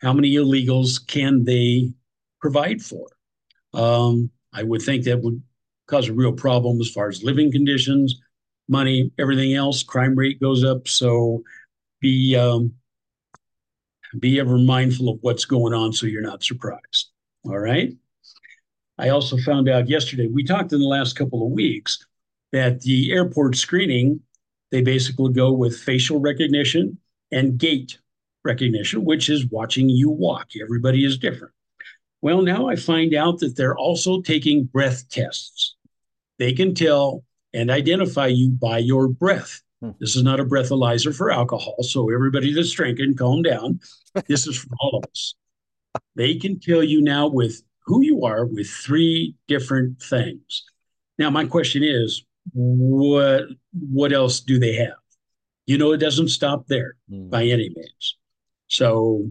[0.00, 1.92] How many illegals can they
[2.40, 3.08] provide for?
[3.74, 5.42] Um, I would think that would
[5.86, 8.20] cause a real problem as far as living conditions,
[8.68, 9.82] money, everything else.
[9.82, 10.86] Crime rate goes up.
[10.86, 11.42] So
[12.00, 12.72] be um,
[14.18, 17.10] be ever mindful of what's going on so you're not surprised.
[17.44, 17.92] All right.
[18.98, 22.04] I also found out yesterday, we talked in the last couple of weeks
[22.52, 24.20] that the airport screening,
[24.70, 26.98] they basically go with facial recognition
[27.30, 27.98] and gait
[28.44, 30.48] recognition, which is watching you walk.
[30.60, 31.52] Everybody is different.
[32.22, 35.76] Well, now I find out that they're also taking breath tests.
[36.38, 39.62] They can tell and identify you by your breath.
[39.80, 39.90] Hmm.
[40.00, 41.76] This is not a breathalyzer for alcohol.
[41.82, 43.80] So, everybody that's drinking, calm down.
[44.26, 45.34] This is for all of us.
[46.16, 50.64] They can tell you now with who you are with three different things.
[51.18, 54.98] Now, my question is, what what else do they have?
[55.66, 57.30] You know, it doesn't stop there mm.
[57.30, 58.16] by any means.
[58.68, 59.30] So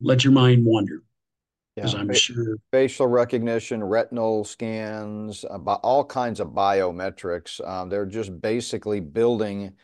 [0.00, 1.02] let your mind wander.
[1.74, 2.00] Because yeah.
[2.00, 7.66] I'm sure facial recognition, retinal scans, uh, all kinds of biometrics.
[7.66, 9.74] Um, they're just basically building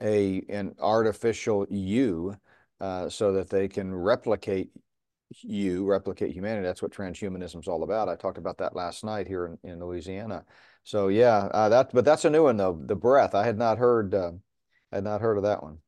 [0.00, 2.36] a an artificial you
[2.80, 4.70] uh, so that they can replicate
[5.40, 6.66] you, replicate humanity.
[6.66, 8.08] That's what transhumanism is all about.
[8.08, 10.44] I talked about that last night here in, in Louisiana.
[10.84, 12.78] So yeah, uh, that but that's a new one though.
[12.84, 13.34] The breath.
[13.34, 14.14] I had not heard.
[14.14, 14.32] Uh,
[14.90, 15.78] I had not heard of that one.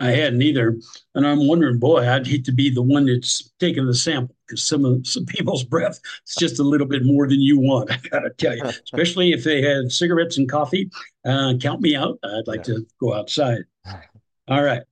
[0.00, 0.78] I hadn't either,
[1.16, 4.64] and I'm wondering, boy, I'd hate to be the one that's taking the sample because
[4.64, 7.90] some of some people's breath is just a little bit more than you want.
[7.92, 10.90] I gotta tell you, especially if they had cigarettes and coffee.
[11.24, 12.18] Uh, count me out.
[12.22, 12.74] I'd like yeah.
[12.74, 13.64] to go outside.
[14.48, 14.82] All right.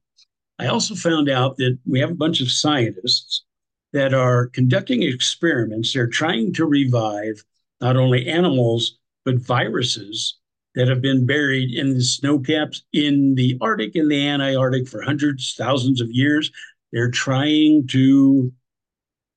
[0.59, 3.45] I also found out that we have a bunch of scientists
[3.97, 5.95] that are conducting experiments.
[5.95, 7.43] They're trying to revive
[7.81, 10.37] not only animals but viruses
[10.75, 15.01] that have been buried in the snow caps in the Arctic and the Antarctic for
[15.01, 16.51] hundreds, thousands of years.
[16.93, 18.53] They're trying to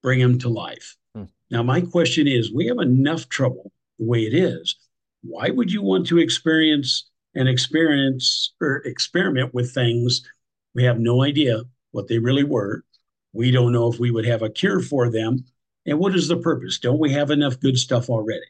[0.04, 0.98] bring them to life.
[1.16, 1.24] Hmm.
[1.50, 4.76] Now, my question is we have enough trouble the way it is.
[5.22, 10.22] Why would you want to experience and experience or experiment with things
[10.76, 12.84] we have no idea what they really were?
[13.34, 15.46] We don't know if we would have a cure for them.
[15.86, 16.80] And what is the purpose?
[16.80, 18.46] Don't we have enough good stuff already?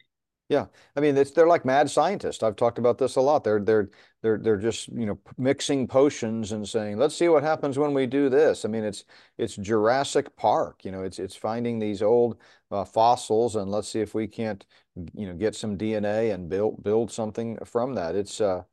[0.48, 0.66] Yeah,
[0.96, 2.42] I mean, they're like mad scientists.
[2.42, 3.44] I've talked about this a lot.
[3.44, 3.88] They're they're
[4.20, 8.06] they're they're just you know mixing potions and saying, let's see what happens when we
[8.06, 8.64] do this.
[8.64, 9.04] I mean, it's
[9.38, 10.84] it's Jurassic Park.
[10.84, 12.36] You know, it's it's finding these old
[12.72, 14.66] uh, fossils and let's see if we can't
[15.14, 18.16] you know get some DNA and build build something from that.
[18.16, 18.64] It's uh,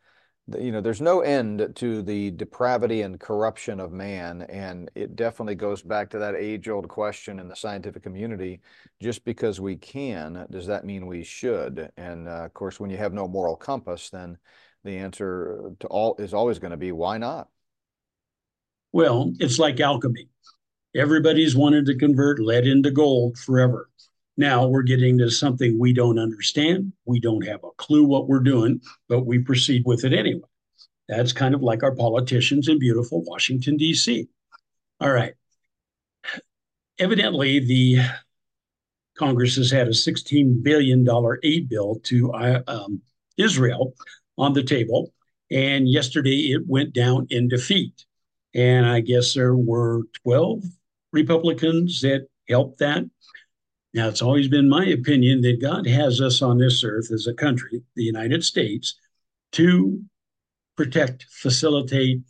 [0.60, 4.44] you know, there's no end to the depravity and corruption of man.
[4.44, 8.62] And it definitely goes back to that age old question in the scientific community
[9.02, 11.92] just because we can, does that mean we should?
[11.98, 14.38] And uh, of course, when you have no moral compass, then
[14.84, 17.50] the answer to all is always going to be why not?
[18.94, 20.30] Well, it's like alchemy.
[20.96, 23.90] Everybody's wanted to convert lead into gold forever.
[24.38, 26.94] Now we're getting to something we don't understand.
[27.06, 30.48] We don't have a clue what we're doing, but we proceed with it anyway.
[31.10, 34.28] That's kind of like our politicians in beautiful Washington, D.C.
[35.00, 35.34] All right.
[37.00, 38.00] Evidently, the
[39.18, 41.08] Congress has had a $16 billion
[41.44, 43.02] aid bill to uh, um,
[43.38, 43.94] Israel
[44.38, 45.14] on the table.
[45.50, 48.06] And yesterday it went down in defeat.
[48.54, 50.64] And I guess there were 12
[51.12, 53.04] Republicans that helped that.
[53.94, 57.34] Now, it's always been my opinion that God has us on this earth as a
[57.34, 58.96] country, the United States,
[59.54, 60.02] to
[60.76, 62.22] protect, facilitate,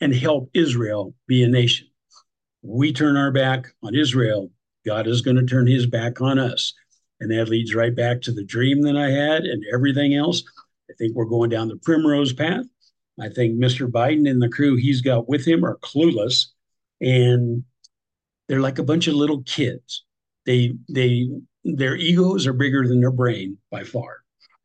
[0.00, 1.88] and help Israel be a nation.
[2.62, 4.50] We turn our back on Israel,
[4.86, 6.72] God is going to turn his back on us.
[7.20, 10.42] And that leads right back to the dream that I had and everything else.
[10.88, 12.64] I think we're going down the primrose path.
[13.20, 13.90] I think Mr.
[13.90, 16.46] Biden and the crew he's got with him are clueless
[17.00, 17.64] and
[18.48, 20.04] they're like a bunch of little kids.
[20.46, 21.28] They they
[21.64, 24.18] their egos are bigger than their brain by far.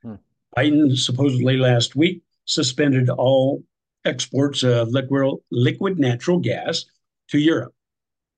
[0.03, 0.15] Hmm.
[0.55, 3.63] Biden supposedly last week suspended all
[4.05, 6.85] exports of liquid liquid natural gas
[7.29, 7.73] to Europe.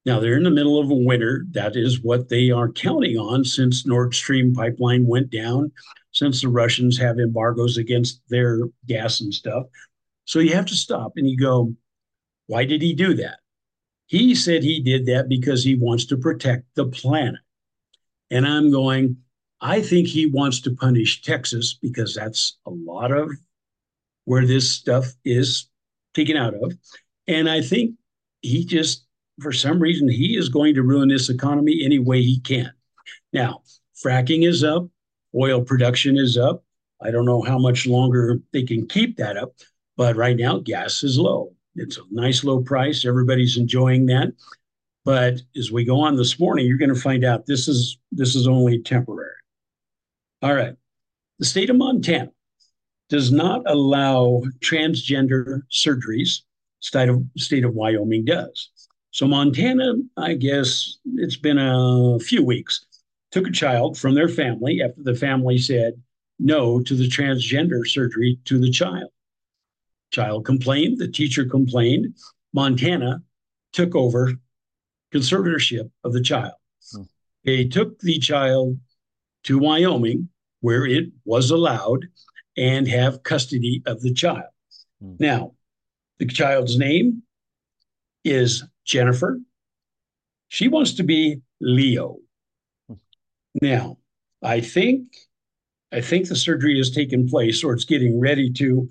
[0.05, 1.45] Now they're in the middle of a winter.
[1.51, 5.71] That is what they are counting on since Nord Stream pipeline went down,
[6.11, 9.65] since the Russians have embargoes against their gas and stuff.
[10.25, 11.73] So you have to stop and you go,
[12.47, 13.39] why did he do that?
[14.13, 17.39] He said he did that because he wants to protect the planet.
[18.29, 19.17] And I'm going,
[19.59, 23.31] I think he wants to punish Texas because that's a lot of
[24.25, 25.67] where this stuff is
[26.13, 26.77] taken out of.
[27.25, 27.95] And I think
[28.43, 29.03] he just,
[29.41, 32.71] for some reason, he is going to ruin this economy any way he can.
[33.33, 33.63] Now,
[33.95, 34.85] fracking is up,
[35.33, 36.63] oil production is up.
[37.01, 39.53] I don't know how much longer they can keep that up,
[39.97, 41.55] but right now gas is low.
[41.75, 43.05] It's a nice low price.
[43.05, 44.33] Everybody's enjoying that.
[45.05, 48.35] But as we go on this morning, you're going to find out this is this
[48.35, 49.35] is only temporary.
[50.41, 50.75] All right.
[51.39, 52.31] The state of Montana
[53.09, 56.41] does not allow transgender surgeries.
[56.79, 58.69] State of state of Wyoming does.
[59.11, 62.85] So Montana, I guess it's been a few weeks,
[63.31, 65.93] took a child from their family after the family said
[66.39, 69.11] no to the transgender surgery to the child.
[70.13, 72.15] Child complained, the teacher complained.
[72.53, 73.23] Montana
[73.71, 74.31] took over
[75.11, 76.53] conservatorship of the child.
[76.93, 77.01] Hmm.
[77.43, 78.77] They took the child
[79.45, 80.29] to Wyoming,
[80.61, 82.07] where it was allowed,
[82.55, 84.51] and have custody of the child.
[85.01, 85.15] Hmm.
[85.19, 85.55] Now,
[86.19, 87.23] the child's name
[88.23, 89.39] is Jennifer.
[90.47, 92.19] She wants to be Leo.
[92.87, 92.95] Hmm.
[93.61, 93.97] Now,
[94.43, 95.07] I think
[95.91, 98.89] I think the surgery has taken place or it's getting ready to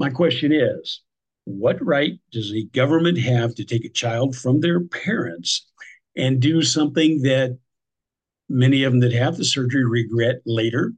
[0.00, 1.02] my question is
[1.44, 5.66] what right does the government have to take a child from their parents
[6.16, 7.58] and do something that
[8.48, 10.92] many of them that have the surgery regret later?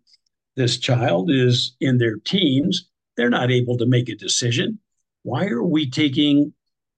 [0.57, 4.79] This child is in their teens, they're not able to make a decision.
[5.25, 6.53] Why are we taking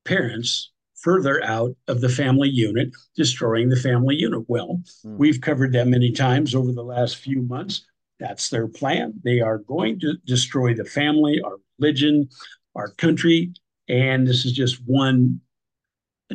[0.05, 4.42] parents further out of the family unit, destroying the family unit.
[4.48, 5.16] Well, mm.
[5.18, 7.84] we've covered that many times over the last few months.
[8.18, 9.12] That's their plan.
[9.22, 12.28] They are going to destroy the family, our religion,
[12.74, 13.52] our country.
[13.88, 15.40] And this is just one,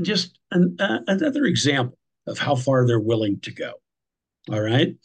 [0.01, 3.73] just an, uh, another example of how far they're willing to go.
[4.51, 4.95] All right.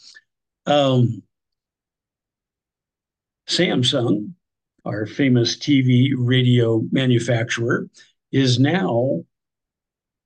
[0.67, 1.23] Um,
[3.49, 4.33] Samsung,
[4.85, 7.89] our famous TV radio manufacturer,
[8.33, 9.23] is now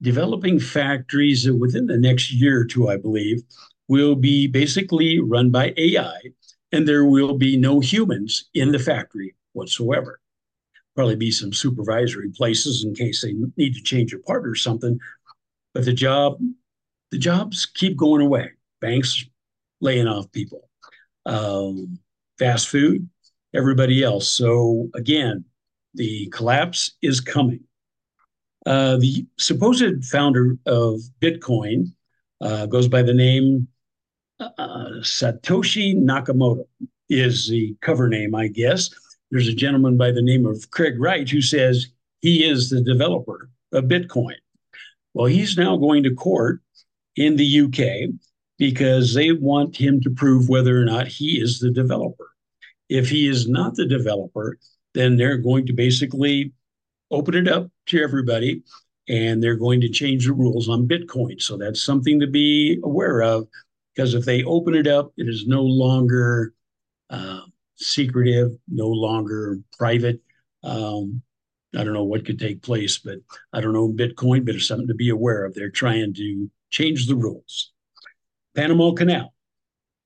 [0.02, 3.42] developing factories that within the next year or two, I believe,
[3.88, 6.18] will be basically run by AI,
[6.72, 10.20] and there will be no humans in the factory whatsoever.
[10.94, 14.98] Probably be some supervisory places in case they need to change a part or something.
[15.74, 16.38] But the job,
[17.10, 18.52] the jobs keep going away.
[18.80, 19.24] Banks
[19.80, 20.68] laying off people,
[21.26, 21.98] um,
[22.38, 23.08] fast food,
[23.54, 24.28] everybody else.
[24.28, 25.44] So again,
[25.94, 27.60] the collapse is coming.
[28.66, 31.92] Uh, the supposed founder of Bitcoin
[32.40, 33.68] uh, goes by the name
[34.40, 36.64] uh, Satoshi Nakamoto,
[37.08, 38.90] is the cover name, I guess.
[39.30, 41.88] There's a gentleman by the name of Craig Wright who says
[42.20, 44.36] he is the developer of Bitcoin.
[45.14, 46.60] Well, he's now going to court
[47.16, 48.10] in the UK
[48.58, 52.30] because they want him to prove whether or not he is the developer.
[52.88, 54.58] If he is not the developer,
[54.94, 56.52] then they're going to basically
[57.10, 58.62] open it up to everybody
[59.08, 61.40] and they're going to change the rules on Bitcoin.
[61.40, 63.48] So that's something to be aware of
[63.94, 66.54] because if they open it up, it is no longer
[67.10, 67.40] uh,
[67.78, 70.20] secretive, no longer private.
[70.62, 71.22] Um,
[71.76, 73.18] I don't know what could take place, but
[73.52, 75.54] I don't know Bitcoin, but it's something to be aware of.
[75.54, 77.72] They're trying to change the rules.
[78.54, 79.32] Panama Canal.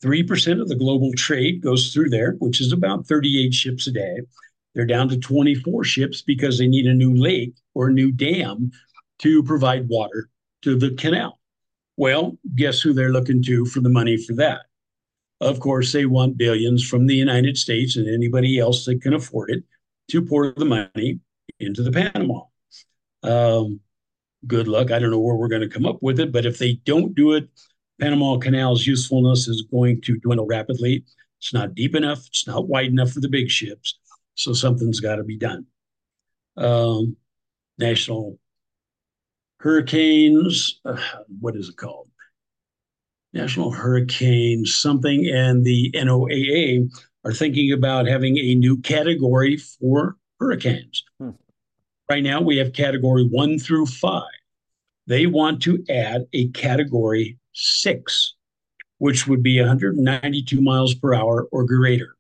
[0.04, 4.18] 3% of the global trade goes through there, which is about 38 ships a day.
[4.74, 8.72] They're down to 24 ships because they need a new lake or a new dam
[9.20, 10.28] to provide water
[10.62, 11.38] to the canal.
[11.96, 14.62] Well, guess who they're looking to for the money for that?
[15.42, 19.50] Of course, they want billions from the United States and anybody else that can afford
[19.50, 19.64] it
[20.12, 21.18] to pour the money
[21.58, 22.42] into the Panama.
[23.24, 23.80] Um,
[24.46, 24.92] good luck.
[24.92, 27.16] I don't know where we're going to come up with it, but if they don't
[27.16, 27.48] do it,
[28.00, 31.04] Panama Canal's usefulness is going to dwindle rapidly.
[31.40, 32.24] It's not deep enough.
[32.28, 33.98] It's not wide enough for the big ships.
[34.36, 35.66] So something's got to be done.
[36.56, 37.16] Um,
[37.78, 38.38] national
[39.58, 41.02] hurricanes, uh,
[41.40, 42.08] what is it called?
[43.32, 46.88] National Hurricane something, and the NOAA
[47.24, 51.04] are thinking about having a new category for hurricanes.
[51.18, 51.30] Hmm.
[52.10, 54.22] Right now, we have category one through five.
[55.06, 58.34] They want to add a category six,
[58.98, 62.16] which would be 192 miles per hour or greater.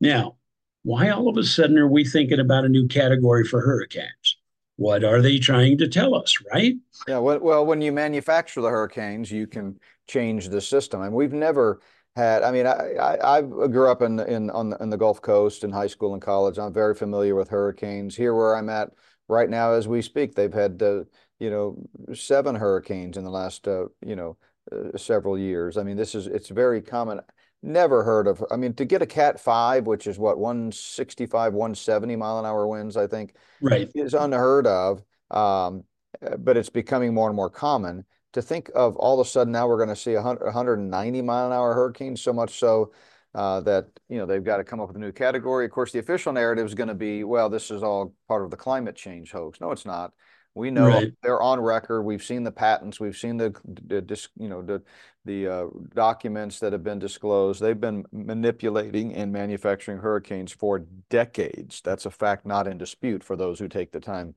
[0.00, 0.36] Now,
[0.82, 4.36] why all of a sudden are we thinking about a new category for hurricanes?
[4.76, 6.74] What are they trying to tell us, right?
[7.06, 11.02] Yeah, well, when you manufacture the hurricanes, you can change the system.
[11.02, 11.80] And we've never
[12.16, 15.22] had, I mean, I, I, I grew up in, in, on the, in the Gulf
[15.22, 16.58] Coast in high school and college.
[16.58, 18.16] I'm very familiar with hurricanes.
[18.16, 18.90] Here where I'm at
[19.28, 21.04] right now as we speak, they've had, uh,
[21.38, 21.76] you know,
[22.14, 24.36] seven hurricanes in the last, uh, you know,
[24.70, 25.76] uh, several years.
[25.76, 27.20] I mean, this is it's very common.
[27.62, 28.44] Never heard of.
[28.50, 32.66] I mean, to get a Cat Five, which is what 165, 170 mile an hour
[32.66, 35.02] winds, I think, right, is unheard of.
[35.30, 35.84] Um,
[36.24, 38.04] uh, but it's becoming more and more common.
[38.32, 41.46] To think of all of a sudden now we're going to see a 190 mile
[41.46, 42.92] an hour hurricanes, so much so
[43.34, 45.64] uh, that you know they've got to come up with a new category.
[45.64, 48.50] Of course, the official narrative is going to be, well, this is all part of
[48.50, 49.60] the climate change hoax.
[49.60, 50.12] No, it's not.
[50.54, 51.12] We know right.
[51.22, 52.02] they're on record.
[52.02, 53.00] We've seen the patents.
[53.00, 54.82] We've seen the, the you know the
[55.24, 57.60] the uh, documents that have been disclosed.
[57.60, 61.80] They've been manipulating and manufacturing hurricanes for decades.
[61.82, 64.34] That's a fact not in dispute for those who take the time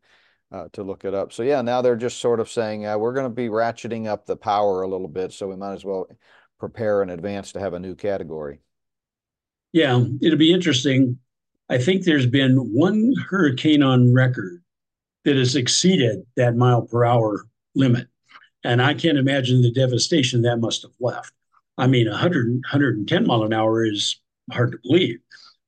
[0.51, 1.33] uh, to look it up.
[1.33, 4.25] So yeah, now they're just sort of saying uh, we're going to be ratcheting up
[4.25, 6.07] the power a little bit, so we might as well
[6.59, 8.59] prepare in advance to have a new category.
[9.73, 11.19] Yeah, it'll be interesting.
[11.69, 14.61] I think there's been one hurricane on record
[15.25, 18.07] that has exceeded that mile per hour limit.
[18.63, 21.33] And I can't imagine the devastation that must have left.
[21.77, 24.19] I mean, 100, 110 mile an hour is
[24.51, 25.19] hard to believe.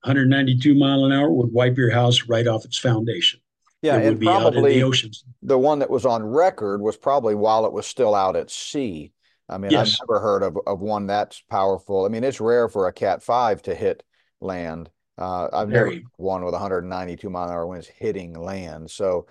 [0.04, 3.40] 192 mile an hour would wipe your house right off its foundation.
[3.88, 5.24] Yeah, it would be out in the oceans.
[5.42, 9.14] The one that was on record was probably while it was still out at sea.
[9.50, 9.94] I mean, yes.
[10.02, 12.06] I've never heard of, of one that's powerful.
[12.06, 14.04] I mean, it's rare for a Cat 5 to hit
[14.42, 14.90] land.
[15.18, 15.96] Uh, I've Very.
[15.96, 18.92] never one with 192 mile an hour winds hitting land.
[18.92, 19.28] So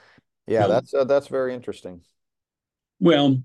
[0.47, 2.01] yeah, that's uh, that's very interesting.
[2.99, 3.43] Well,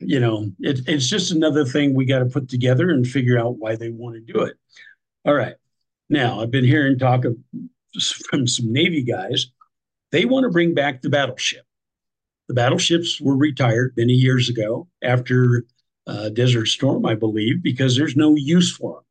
[0.00, 3.58] you know, it, it's just another thing we got to put together and figure out
[3.58, 4.56] why they want to do it.
[5.24, 5.54] All right.
[6.08, 7.36] Now, I've been hearing talk of,
[8.30, 9.46] from some Navy guys.
[10.10, 11.64] They want to bring back the battleship.
[12.48, 15.66] The battleships were retired many years ago after
[16.06, 19.04] uh, Desert Storm, I believe, because there's no use for them.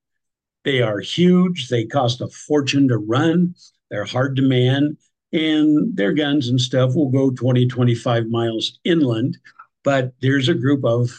[0.66, 1.70] They are huge.
[1.70, 3.54] They cost a fortune to run.
[3.90, 4.98] They're hard to man,
[5.32, 9.38] and their guns and stuff will go 20, 25 miles inland.
[9.84, 11.12] But there's a group of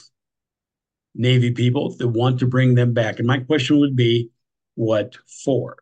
[1.15, 3.19] Navy people that want to bring them back.
[3.19, 4.31] And my question would be,
[4.75, 5.79] what for?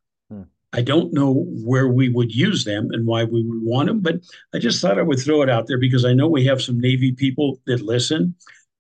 [0.73, 4.17] I don't know where we would use them and why we would want them, but
[4.55, 6.81] I just thought I would throw it out there because I know we have some
[6.81, 8.35] Navy people that listen.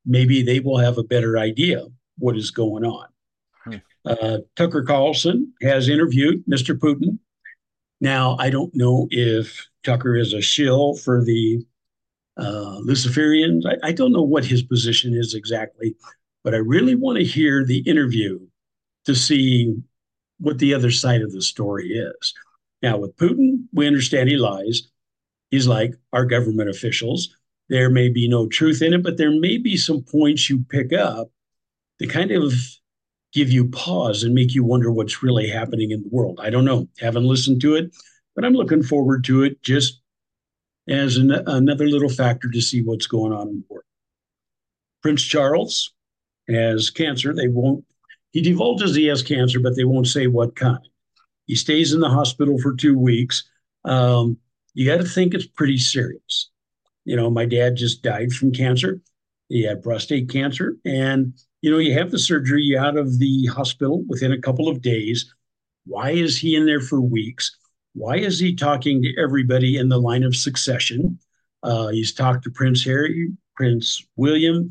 [0.05, 1.87] Maybe they will have a better idea
[2.19, 3.07] what is going on.
[3.65, 3.77] Hmm.
[4.05, 6.77] Uh, Tucker Carlson has interviewed Mr.
[6.79, 7.19] Putin.
[8.01, 11.65] Now, I don't know if Tucker is a shill for the
[12.37, 13.63] uh, Luciferians.
[13.65, 15.97] I, I, don't know what his position is exactly,
[16.45, 18.39] but I really want to hear the interview
[19.07, 19.75] to see
[20.39, 22.35] what the other side of the story is.
[22.83, 24.83] Now, with Putin, we understand he lies.
[25.51, 27.35] He's like our government officials.
[27.69, 30.93] There may be no truth in it, but there may be some points you pick
[30.93, 31.31] up
[31.99, 32.53] that kind of
[33.33, 36.41] give you pause and make you wonder what's really happening in the world.
[36.43, 36.89] I don't know.
[36.99, 37.95] Haven't listened to it,
[38.35, 40.01] but I'm looking forward to it just
[40.89, 43.85] as an, another little factor to see what's going on in the world.
[45.03, 45.93] Prince Charles
[46.49, 47.35] has cancer.
[47.35, 47.85] They won't
[48.37, 50.87] he divulges he has cancer, but they won't say what kind.
[51.47, 53.45] He stays in the hospital for two weeks.
[53.87, 54.37] Um,
[54.75, 56.51] you got to think it's pretty serious.
[57.07, 59.01] You know, my dad just died from cancer.
[59.49, 60.77] He had prostate cancer.
[60.85, 61.33] And,
[61.63, 65.33] you know, you have the surgery out of the hospital within a couple of days.
[65.87, 67.57] Why is he in there for weeks?
[67.95, 71.19] Why is he talking to everybody in the line of succession?
[71.63, 74.69] Uh, he's talked to Prince Harry, Prince William,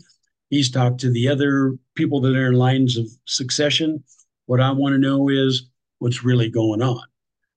[0.49, 4.03] He's talked to the other people that are in lines of succession.
[4.45, 5.69] What I want to know is
[5.99, 7.03] what's really going on.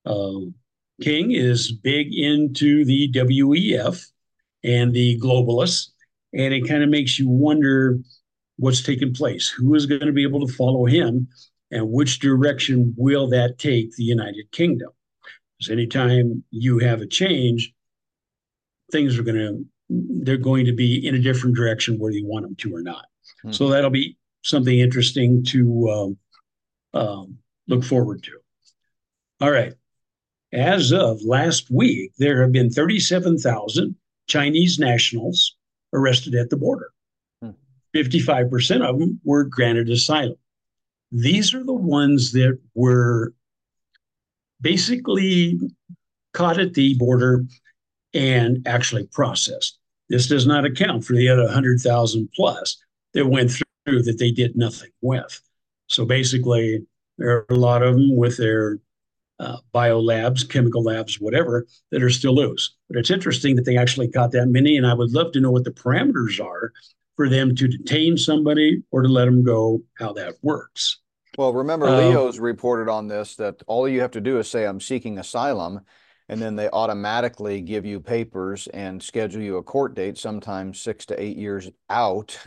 [0.07, 0.51] Uh,
[1.03, 4.05] King is big into the WEF
[4.64, 5.91] and the globalists,
[6.32, 7.99] and it kind of makes you wonder
[8.57, 9.49] what's taking place.
[9.49, 11.28] Who is going to be able to follow him,
[11.70, 14.91] and which direction will that take the United Kingdom?
[15.59, 17.72] Because anytime you have a change,
[18.91, 22.45] things are going to they're going to be in a different direction whether you want
[22.45, 23.07] them to or not.
[23.43, 23.53] Hmm.
[23.53, 24.18] So that'll be
[24.49, 26.19] something interesting to um,
[26.95, 28.33] um, look forward to.
[29.41, 29.75] All right.
[30.53, 33.95] As of last week, there have been 37,000
[34.27, 35.57] Chinese nationals
[35.93, 36.91] arrested at the border.
[37.43, 37.51] Hmm.
[37.95, 40.37] 55% of them were granted asylum.
[41.13, 43.35] These are the ones that were
[44.61, 45.59] basically
[46.33, 47.45] caught at the border
[48.15, 49.79] and actually processed.
[50.09, 52.77] This does not account for the other 100,000 plus
[53.15, 53.68] that went through
[54.03, 55.41] that they did nothing with.
[55.86, 56.86] So basically,
[57.16, 58.78] there are a lot of them with their
[59.41, 62.76] uh, bio labs, chemical labs, whatever, that are still loose.
[62.89, 65.51] But it's interesting that they actually caught that many, and I would love to know
[65.51, 66.72] what the parameters are
[67.16, 71.01] for them to detain somebody or to let them go, how that works.
[71.36, 74.64] Well, remember, um, Leo's reported on this that all you have to do is say,
[74.64, 75.80] I'm seeking asylum,
[76.28, 81.07] and then they automatically give you papers and schedule you a court date, sometimes six
[81.07, 82.39] to eight years out.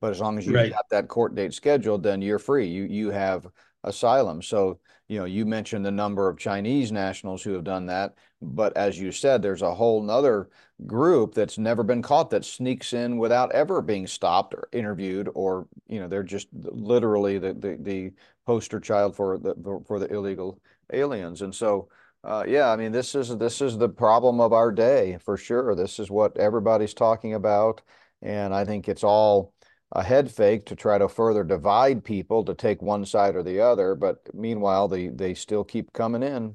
[0.00, 0.72] But as long as you've right.
[0.72, 2.66] got that court date scheduled, then you're free.
[2.66, 3.46] You you have
[3.84, 4.42] asylum.
[4.42, 4.78] So
[5.08, 8.98] you know you mentioned the number of Chinese nationals who have done that, but as
[8.98, 10.48] you said, there's a whole nother
[10.86, 15.66] group that's never been caught that sneaks in without ever being stopped or interviewed, or
[15.88, 18.12] you know they're just literally the the, the
[18.46, 19.54] poster child for the
[19.86, 20.58] for the illegal
[20.92, 21.88] aliens, and so
[22.22, 25.74] uh, yeah, I mean, this is this is the problem of our day for sure.
[25.74, 27.80] This is what everybody's talking about,
[28.20, 29.54] and I think it's all
[29.92, 33.60] a head fake to try to further divide people to take one side or the
[33.60, 33.94] other.
[33.94, 36.54] But meanwhile, they they still keep coming in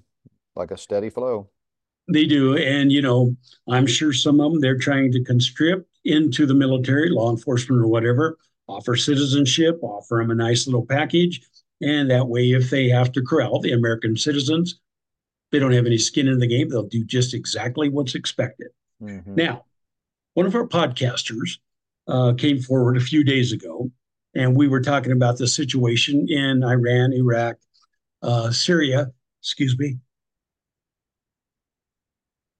[0.55, 1.49] like a steady flow.
[2.11, 3.35] They do, and you know,
[3.67, 7.87] I'm sure some of them they're trying to conscript into the military, law enforcement, or
[7.87, 8.37] whatever.
[8.67, 11.41] Offer citizenship, offer them a nice little package,
[11.81, 14.79] and that way, if they have to corral the American citizens
[15.51, 16.67] they don't have any skin in the game.
[16.67, 18.67] They'll do just exactly what's expected.
[19.01, 19.35] Mm-hmm.
[19.35, 19.65] Now,
[20.33, 21.59] one of our podcasters
[22.07, 23.91] uh, came forward a few days ago,
[24.35, 27.55] and we were talking about the situation in Iran, Iraq,
[28.21, 29.11] uh, Syria.
[29.41, 29.97] Excuse me.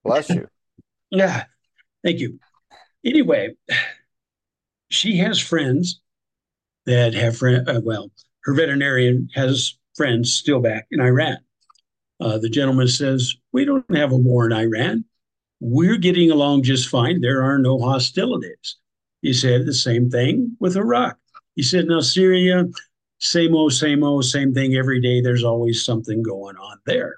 [0.03, 0.47] Bless you.
[1.09, 1.45] yeah,
[2.03, 2.39] thank you.
[3.03, 3.55] Anyway,
[4.89, 6.01] she has friends
[6.85, 7.67] that have friend.
[7.67, 8.11] Uh, well,
[8.43, 11.37] her veterinarian has friends still back in Iran.
[12.19, 15.05] Uh, the gentleman says, We don't have a war in Iran.
[15.59, 17.21] We're getting along just fine.
[17.21, 18.77] There are no hostilities.
[19.25, 21.17] He said the same thing with Iraq.
[21.55, 22.65] He said, Now, Syria,
[23.17, 25.19] same old, same old, same thing every day.
[25.19, 27.17] There's always something going on there.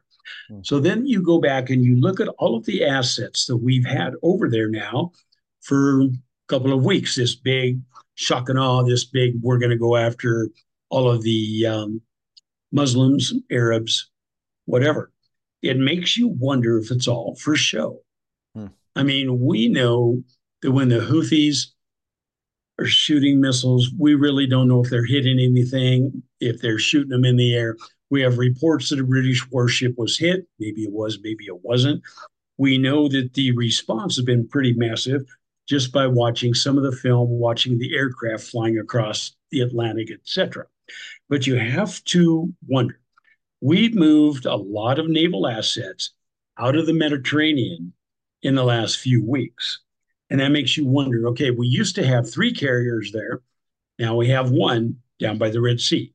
[0.50, 0.62] Mm-hmm.
[0.64, 3.86] So then you go back and you look at all of the assets that we've
[3.86, 5.12] had over there now
[5.60, 6.10] for a
[6.48, 7.18] couple of weeks.
[7.18, 7.82] This big
[8.16, 10.50] shock and awe, this big, we're going to go after
[10.88, 12.02] all of the um,
[12.72, 14.10] Muslims, Arabs,
[14.64, 15.12] whatever.
[15.62, 18.00] It makes you wonder if it's all for show.
[18.56, 18.68] Hmm.
[18.96, 20.24] I mean, we know
[20.62, 21.74] that when the Houthis
[22.80, 27.26] are shooting missiles, we really don't know if they're hitting anything, if they're shooting them
[27.26, 27.76] in the air.
[28.10, 30.48] We have reports that a British warship was hit.
[30.60, 32.02] Maybe it was, maybe it wasn't.
[32.58, 35.24] We know that the response has been pretty massive
[35.68, 40.66] just by watching some of the film, watching the aircraft flying across the Atlantic, etc.
[41.30, 43.00] But you have to wonder.
[43.60, 46.14] We've moved a lot of naval assets
[46.58, 47.94] out of the Mediterranean
[48.44, 49.80] in the last few weeks.
[50.30, 53.42] And that makes you wonder okay, we used to have three carriers there.
[54.00, 56.14] Now we have one down by the Red Sea.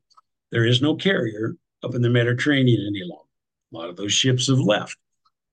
[0.51, 3.25] There is no carrier up in the Mediterranean any longer.
[3.73, 4.97] A lot of those ships have left.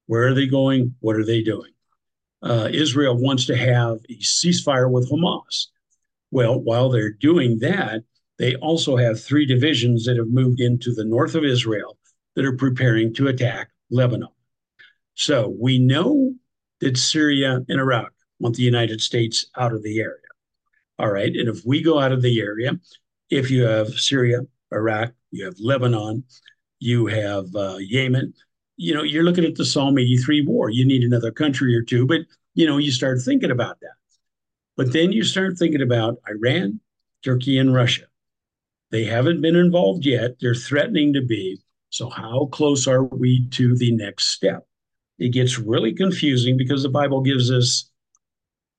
[0.08, 0.96] Where are they going?
[1.00, 1.72] What are they doing?
[2.42, 5.68] Uh, Israel wants to have a ceasefire with Hamas.
[6.32, 8.04] Well, while they're doing that,
[8.38, 11.98] they also have three divisions that have moved into the north of Israel
[12.36, 14.30] that are preparing to attack Lebanon.
[15.16, 16.34] So we know
[16.80, 20.16] that Syria and Iraq want the United States out of the area.
[20.98, 21.34] All right.
[21.36, 22.78] And if we go out of the area,
[23.30, 24.42] if you have Syria,
[24.74, 26.24] Iraq, you have Lebanon,
[26.80, 28.34] you have uh, Yemen,
[28.78, 30.70] you know, you're looking at the Psalm 83 war.
[30.70, 32.22] You need another country or two, but,
[32.54, 33.96] you know, you start thinking about that.
[34.78, 36.80] But then you start thinking about Iran,
[37.24, 38.06] Turkey, and Russia.
[38.92, 40.38] They haven't been involved yet.
[40.40, 41.60] They're threatening to be.
[41.90, 44.66] So, how close are we to the next step?
[45.18, 47.89] It gets really confusing because the Bible gives us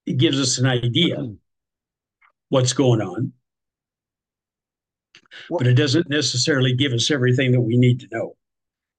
[0.07, 1.17] it gives us an idea
[2.49, 3.33] what's going on,
[5.49, 8.37] well, but it doesn't necessarily give us everything that we need to know.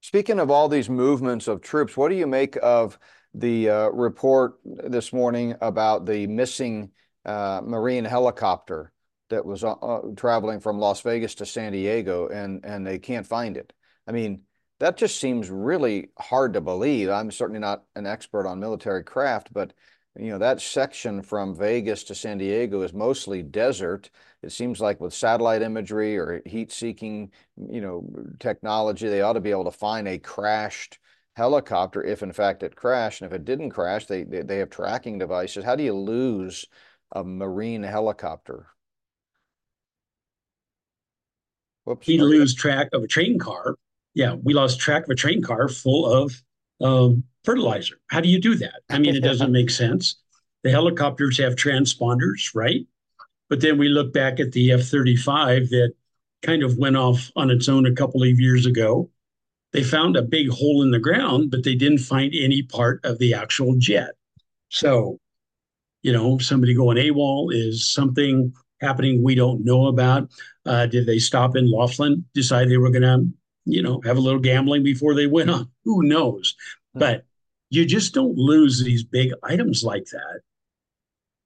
[0.00, 2.98] Speaking of all these movements of troops, what do you make of
[3.34, 6.90] the uh, report this morning about the missing
[7.24, 8.92] uh, Marine helicopter
[9.30, 13.26] that was uh, uh traveling from Las Vegas to San Diego and, and they can't
[13.26, 13.72] find it?
[14.06, 14.42] I mean,
[14.80, 17.08] that just seems really hard to believe.
[17.08, 19.72] I'm certainly not an expert on military craft, but
[20.18, 24.10] you know, that section from Vegas to San Diego is mostly desert.
[24.42, 28.06] It seems like with satellite imagery or heat seeking, you know,
[28.38, 30.98] technology, they ought to be able to find a crashed
[31.34, 33.22] helicopter if in fact it crashed.
[33.22, 35.64] And if it didn't crash, they, they, they have tracking devices.
[35.64, 36.66] How do you lose
[37.12, 38.66] a marine helicopter?
[41.84, 42.06] Whoops.
[42.06, 43.76] You lose track of a train car.
[44.14, 46.42] Yeah, we lost track of a train car full of
[46.82, 47.96] um, fertilizer.
[48.08, 48.82] How do you do that?
[48.90, 50.16] I mean, it doesn't make sense.
[50.62, 52.86] The helicopters have transponders, right?
[53.48, 55.92] But then we look back at the F 35 that
[56.42, 59.10] kind of went off on its own a couple of years ago.
[59.72, 63.18] They found a big hole in the ground, but they didn't find any part of
[63.18, 64.12] the actual jet.
[64.68, 65.18] So,
[66.02, 70.30] you know, somebody going AWOL is something happening we don't know about.
[70.66, 73.26] Uh, did they stop in Laughlin, decide they were going to,
[73.64, 75.70] you know, have a little gambling before they went on?
[75.84, 76.54] Who knows?
[76.92, 76.98] Hmm.
[76.98, 77.24] But
[77.72, 80.40] you just don't lose these big items like that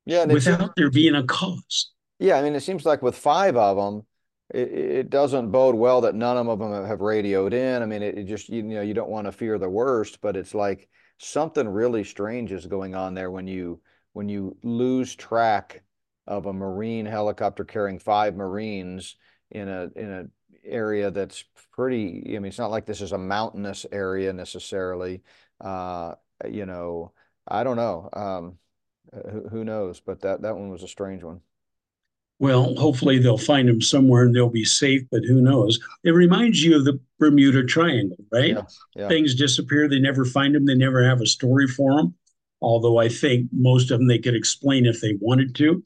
[0.07, 1.93] yeah, without seems, there being a cause.
[2.19, 4.07] Yeah, I mean, it seems like with five of them,
[4.55, 7.83] it, it doesn't bode well that none of them have radioed in.
[7.83, 10.37] I mean, it, it just you know you don't want to fear the worst, but
[10.37, 13.81] it's like something really strange is going on there when you
[14.13, 15.83] when you lose track
[16.27, 19.17] of a marine helicopter carrying five marines
[19.51, 20.25] in a in a
[20.65, 25.23] area that's pretty i mean it's not like this is a mountainous area necessarily
[25.61, 26.15] uh,
[26.49, 27.13] you know,
[27.47, 28.09] I don't know.
[28.13, 28.59] Um,
[29.13, 30.01] who, who knows?
[30.01, 31.41] But that that one was a strange one.
[32.39, 35.81] Well, hopefully they'll find him somewhere and they'll be safe, but who knows?
[36.05, 38.51] It reminds you of the Bermuda Triangle, right?
[38.51, 38.63] Yeah,
[38.95, 39.09] yeah.
[39.09, 42.15] Things disappear, they never find them, they never have a story for them.
[42.61, 45.83] Although I think most of them they could explain if they wanted to.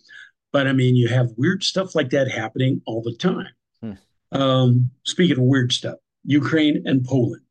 [0.53, 3.47] But I mean, you have weird stuff like that happening all the time.
[3.81, 3.93] Hmm.
[4.33, 7.43] Um, speaking of weird stuff, Ukraine and Poland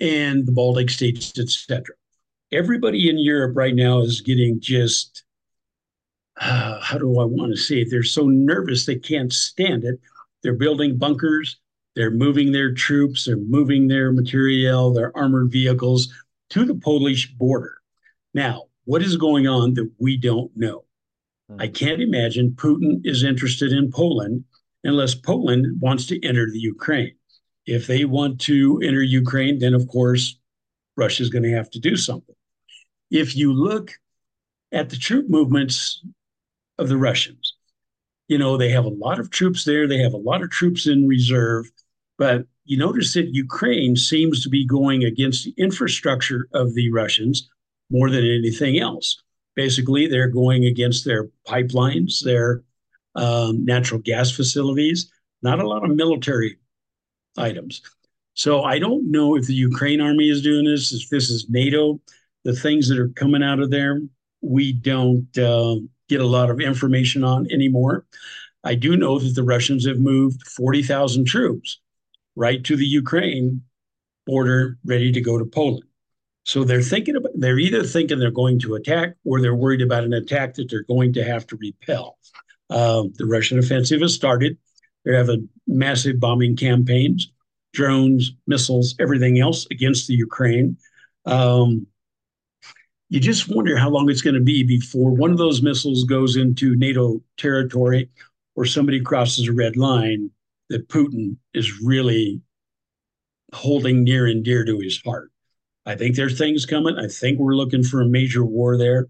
[0.00, 1.94] and the Baltic states, etc.
[2.52, 5.24] Everybody in Europe right now is getting just
[6.40, 7.88] uh, how do I want to say it?
[7.90, 9.98] They're so nervous they can't stand it.
[10.42, 11.58] They're building bunkers.
[11.94, 13.24] They're moving their troops.
[13.24, 16.12] They're moving their materiel, their armored vehicles
[16.50, 17.78] to the Polish border.
[18.34, 20.84] Now, what is going on that we don't know?
[21.50, 21.60] Hmm.
[21.60, 24.44] I can't imagine Putin is interested in Poland
[24.84, 27.15] unless Poland wants to enter the Ukraine.
[27.66, 30.38] If they want to enter Ukraine, then of course,
[30.96, 32.34] Russia's going to have to do something.
[33.10, 33.92] If you look
[34.72, 36.04] at the troop movements
[36.78, 37.54] of the Russians,
[38.28, 40.86] you know, they have a lot of troops there, they have a lot of troops
[40.86, 41.70] in reserve,
[42.18, 47.48] but you notice that Ukraine seems to be going against the infrastructure of the Russians
[47.90, 49.22] more than anything else.
[49.54, 52.62] Basically, they're going against their pipelines, their
[53.14, 55.10] um, natural gas facilities,
[55.42, 56.58] not a lot of military
[57.38, 57.82] items.
[58.34, 62.00] So I don't know if the Ukraine army is doing this, if this is NATO,
[62.44, 64.00] the things that are coming out of there,
[64.42, 65.76] we don't uh,
[66.08, 68.04] get a lot of information on anymore.
[68.62, 71.80] I do know that the Russians have moved 40,000 troops
[72.34, 73.62] right to the Ukraine
[74.26, 75.84] border, ready to go to Poland.
[76.44, 80.04] So they're thinking about, they're either thinking they're going to attack or they're worried about
[80.04, 82.18] an attack that they're going to have to repel.
[82.70, 84.58] Uh, the Russian offensive has started.
[85.06, 87.32] They're having massive bombing campaigns
[87.76, 90.78] drones, missiles, everything else against the Ukraine.
[91.26, 91.86] Um,
[93.10, 96.36] you just wonder how long it's going to be before one of those missiles goes
[96.36, 98.08] into NATO territory
[98.56, 100.30] or somebody crosses a red line
[100.70, 102.40] that Putin is really
[103.52, 105.30] holding near and dear to his heart.
[105.84, 106.98] I think there's things coming.
[106.98, 109.06] I think we're looking for a major war there.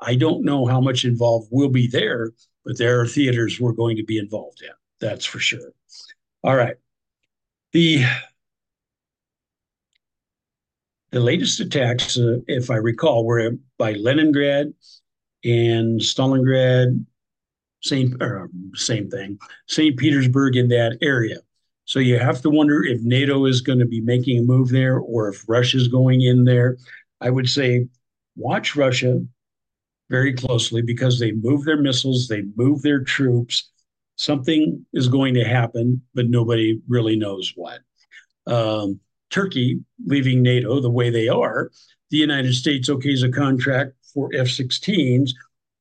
[0.00, 2.32] I don't know how much involved will be there,
[2.64, 4.77] but there are theaters we're going to be involved in.
[5.00, 5.72] That's for sure.
[6.42, 6.76] All right.
[7.72, 8.04] The
[11.10, 14.74] the latest attacks, uh, if I recall, were by Leningrad
[15.44, 17.04] and Stalingrad,
[17.82, 19.38] same or same thing,
[19.68, 19.96] St.
[19.96, 21.36] Petersburg in that area.
[21.84, 24.98] So you have to wonder if NATO is going to be making a move there
[24.98, 26.76] or if Russia's going in there.
[27.20, 27.86] I would say
[28.36, 29.22] watch Russia
[30.10, 33.70] very closely because they move their missiles, they move their troops,
[34.18, 37.80] something is going to happen, but nobody really knows what.
[38.46, 39.00] Um,
[39.30, 41.70] Turkey leaving NATO the way they are,
[42.10, 45.30] the United States okays a contract for F 16s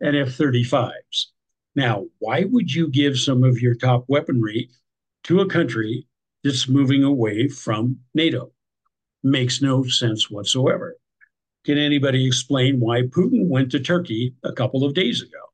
[0.02, 1.26] and F 35s.
[1.76, 4.70] Now, why would you give some of your top weaponry
[5.24, 6.08] to a country
[6.44, 8.52] that's moving away from NATO?
[9.24, 10.96] Makes no sense whatsoever.
[11.66, 15.47] Can anybody explain why Putin went to Turkey a couple of days ago?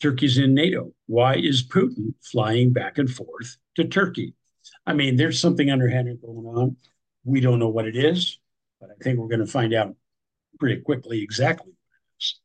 [0.00, 0.92] Turkey's in NATO.
[1.06, 4.34] Why is Putin flying back and forth to Turkey?
[4.86, 6.76] I mean, there's something underhanded going on.
[7.24, 8.38] We don't know what it is,
[8.80, 9.94] but I think we're going to find out
[10.58, 12.40] pretty quickly exactly what it is.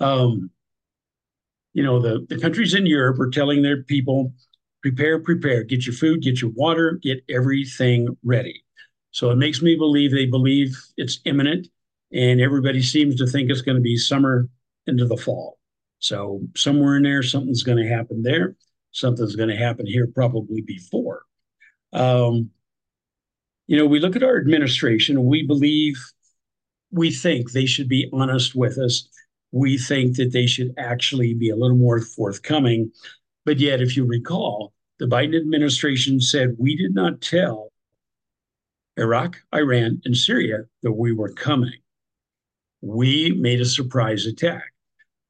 [0.00, 0.50] Um,
[1.72, 4.32] you know, the, the countries in Europe are telling their people,
[4.82, 8.64] prepare, prepare, get your food, get your water, get everything ready.
[9.10, 11.68] So it makes me believe they believe it's imminent,
[12.12, 14.48] and everybody seems to think it's going to be summer
[14.86, 15.58] into the fall.
[16.02, 18.56] So somewhere in there, something's going to happen there.
[18.90, 21.22] Something's going to happen here probably before.
[21.92, 22.50] Um,
[23.68, 25.96] you know, we look at our administration, we believe,
[26.90, 29.08] we think they should be honest with us.
[29.52, 32.90] We think that they should actually be a little more forthcoming.
[33.44, 37.70] But yet, if you recall, the Biden administration said we did not tell
[38.96, 41.78] Iraq, Iran, and Syria that we were coming.
[42.80, 44.71] We made a surprise attack.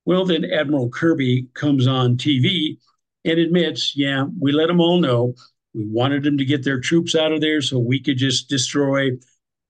[0.04, 2.78] Well, then Admiral Kirby comes on TV
[3.24, 5.34] and admits, yeah, we let them all know.
[5.74, 9.08] We wanted them to get their troops out of there so we could just destroy
[9.08, 9.18] a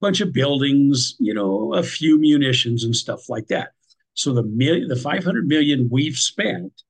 [0.00, 3.72] bunch of buildings, you know, a few munitions and stuff like that.
[4.14, 6.82] So the million, the 500 million we've spent,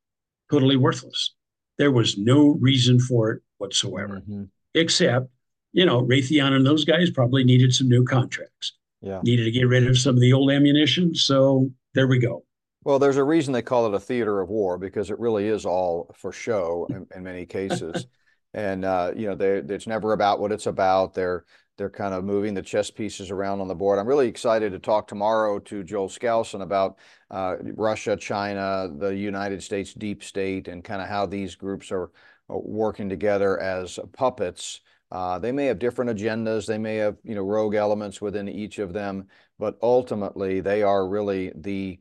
[0.51, 1.34] totally worthless.
[1.78, 4.45] There was no reason for it whatsoever, mm-hmm.
[4.74, 5.28] except,
[5.72, 8.72] you know, Raytheon and those guys probably needed some new contracts.
[9.01, 9.20] Yeah.
[9.24, 11.14] Needed to get rid of some of the old ammunition.
[11.14, 12.45] So there we go.
[12.85, 15.64] Well, there's a reason they call it a theater of war because it really is
[15.64, 18.07] all for show in, in many cases.
[18.55, 21.14] and uh, you know, they, it's never about what it's about.
[21.14, 21.45] They're
[21.78, 23.99] they're kind of moving the chess pieces around on the board.
[23.99, 26.99] I'm really excited to talk tomorrow to Joel Skousen about
[27.30, 32.11] uh, Russia, China, the United States deep state, and kind of how these groups are
[32.49, 34.80] working together as puppets.
[35.11, 36.66] Uh, they may have different agendas.
[36.66, 39.28] They may have you know rogue elements within each of them,
[39.59, 42.01] but ultimately they are really the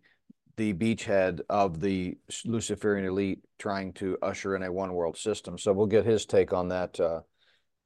[0.62, 5.58] the beachhead of the Luciferian elite trying to usher in a one world system.
[5.58, 7.22] So we'll get his take on that uh,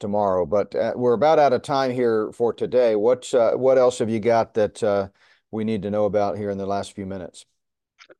[0.01, 0.45] tomorrow.
[0.45, 2.97] But uh, we're about out of time here for today.
[2.97, 5.07] What uh, what else have you got that uh,
[5.51, 7.45] we need to know about here in the last few minutes?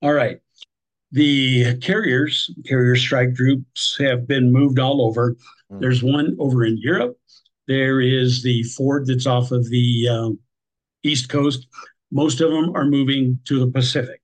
[0.01, 0.39] All right.
[1.12, 5.36] The carriers, carrier strike groups have been moved all over.
[5.70, 5.82] Mm.
[5.82, 7.18] There's one over in Europe.
[7.68, 10.39] There is the Ford that's off of the um,
[11.03, 11.68] East Coast.
[12.10, 14.22] Most of them are moving to the Pacific.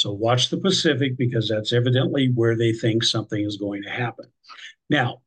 [0.00, 4.24] So watch the Pacific because that's evidently where they think something is going to happen.
[4.88, 5.20] Now,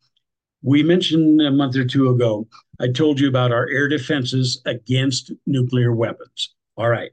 [0.63, 2.47] we mentioned a month or two ago,
[2.81, 6.55] I told you about our air defenses against nuclear weapons.
[6.75, 7.11] All right.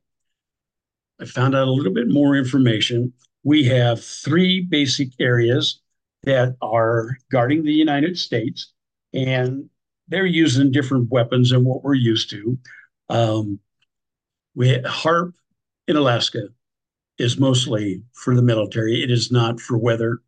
[1.20, 3.12] I found out a little bit more information.
[3.44, 5.82] We have three basic areas
[6.22, 8.72] that are guarding the United States,
[9.12, 9.68] and
[10.08, 12.58] they're using different weapons than what we're used to.
[13.11, 13.61] Um,
[14.54, 15.32] we HAARP
[15.88, 16.48] in Alaska,
[17.21, 19.03] is mostly for the military.
[19.03, 20.21] It is not for weather.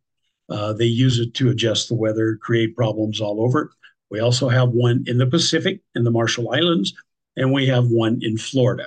[0.49, 3.71] Uh, they use it to adjust the weather, create problems all over.
[4.11, 6.93] We also have one in the Pacific, in the Marshall Islands,
[7.35, 8.85] and we have one in Florida.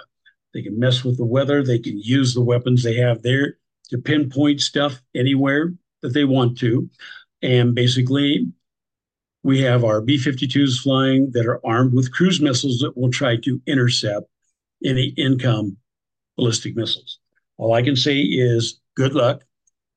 [0.55, 1.63] They can mess with the weather.
[1.63, 3.59] They can use the weapons they have there
[3.91, 6.89] to pinpoint stuff anywhere that they want to.
[7.43, 8.53] And basically,
[9.43, 13.37] we have our B 52s flying that are armed with cruise missiles that will try
[13.37, 14.27] to intercept
[14.85, 15.77] any income
[16.37, 17.19] ballistic missiles.
[17.59, 19.43] All I can say is good luck.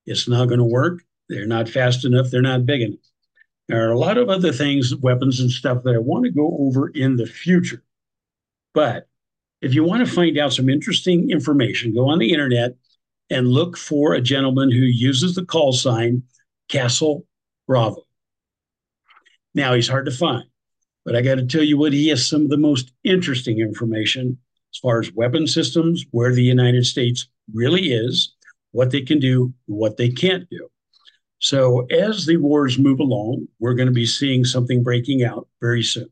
[0.05, 1.03] It's not going to work.
[1.28, 2.30] They're not fast enough.
[2.32, 2.99] They're not big enough.
[3.68, 6.57] There are a lot of other things, weapons and stuff that I want to go
[6.60, 7.84] over in the future.
[8.74, 9.07] But
[9.62, 12.76] if you want to find out some interesting information, go on the internet
[13.30, 16.24] and look for a gentleman who uses the call sign
[16.68, 17.28] Castle
[17.68, 18.07] Bravo.
[19.53, 20.45] Now, he's hard to find,
[21.05, 24.38] but I got to tell you what, he has some of the most interesting information
[24.74, 28.33] as far as weapon systems, where the United States really is,
[28.71, 30.69] what they can do, what they can't do.
[31.39, 35.83] So, as the wars move along, we're going to be seeing something breaking out very
[35.83, 36.09] soon.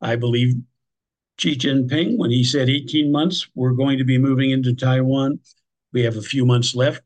[0.00, 0.54] I believe
[1.38, 5.38] Xi Jinping, when he said 18 months, we're going to be moving into Taiwan.
[5.92, 7.02] We have a few months left.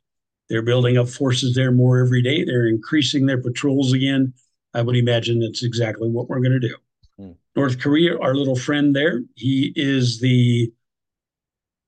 [0.49, 2.45] They're building up forces there more every day.
[2.45, 4.33] They're increasing their patrols again.
[4.75, 6.77] I would imagine that's exactly what we're going to do.
[7.19, 7.33] Hmm.
[7.57, 10.73] North Korea, our little friend there, he is the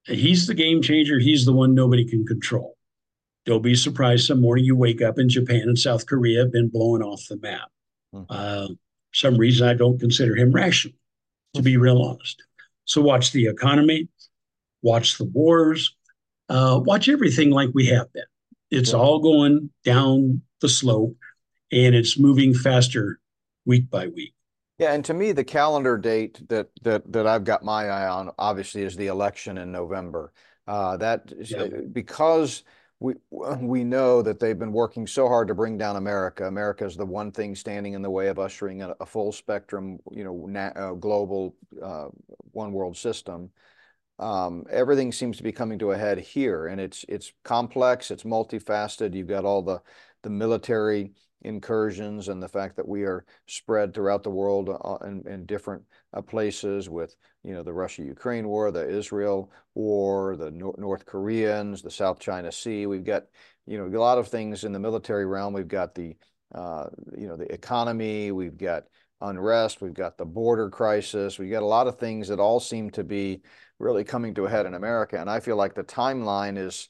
[0.04, 1.18] he's the game changer.
[1.18, 2.76] He's the one nobody can control.
[3.44, 6.68] Don't be surprised some morning you wake up and Japan and South Korea have been
[6.68, 7.68] blown off the map.
[8.12, 8.22] Hmm.
[8.28, 8.68] Uh,
[9.12, 10.96] some reason I don't consider him rational,
[11.54, 12.42] to be real honest.
[12.84, 14.08] So watch the economy,
[14.82, 15.94] watch the wars,
[16.48, 18.24] uh, watch everything like we have been.
[18.70, 21.16] It's all going down the slope
[21.70, 23.20] and it's moving faster
[23.66, 24.34] week by week.
[24.82, 28.30] Yeah, and to me, the calendar date that that that I've got my eye on
[28.38, 30.32] obviously is the election in November.
[30.66, 31.68] Uh, that yeah.
[31.92, 32.64] because
[32.98, 33.14] we
[33.60, 36.46] we know that they've been working so hard to bring down America.
[36.46, 40.00] America is the one thing standing in the way of ushering a, a full spectrum,
[40.10, 42.08] you know, na- uh, global uh,
[42.50, 43.50] one world system.
[44.18, 48.24] Um, everything seems to be coming to a head here, and it's it's complex, it's
[48.24, 49.14] multifaceted.
[49.14, 49.80] You've got all the
[50.22, 51.12] the military
[51.44, 55.82] incursions and the fact that we are spread throughout the world uh, in, in different
[56.14, 57.14] uh, places with
[57.44, 62.50] you know the Russia-Ukraine war, the Israel war, the Nor North Koreans, the South China
[62.52, 62.86] Sea.
[62.86, 63.24] We've got
[63.66, 65.52] you know a lot of things in the military realm.
[65.52, 66.16] We've got the
[66.54, 66.86] uh,
[67.16, 68.32] you know the economy.
[68.32, 68.84] We've got
[69.20, 69.80] unrest.
[69.80, 71.38] We've got the border crisis.
[71.38, 73.40] We've got a lot of things that all seem to be
[73.78, 75.20] really coming to a head in America.
[75.20, 76.88] And I feel like the timeline is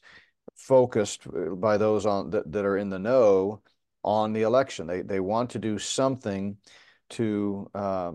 [0.55, 3.61] focused uh, by those on that, that are in the know
[4.03, 4.87] on the election.
[4.87, 6.57] They they want to do something
[7.11, 8.11] to uh,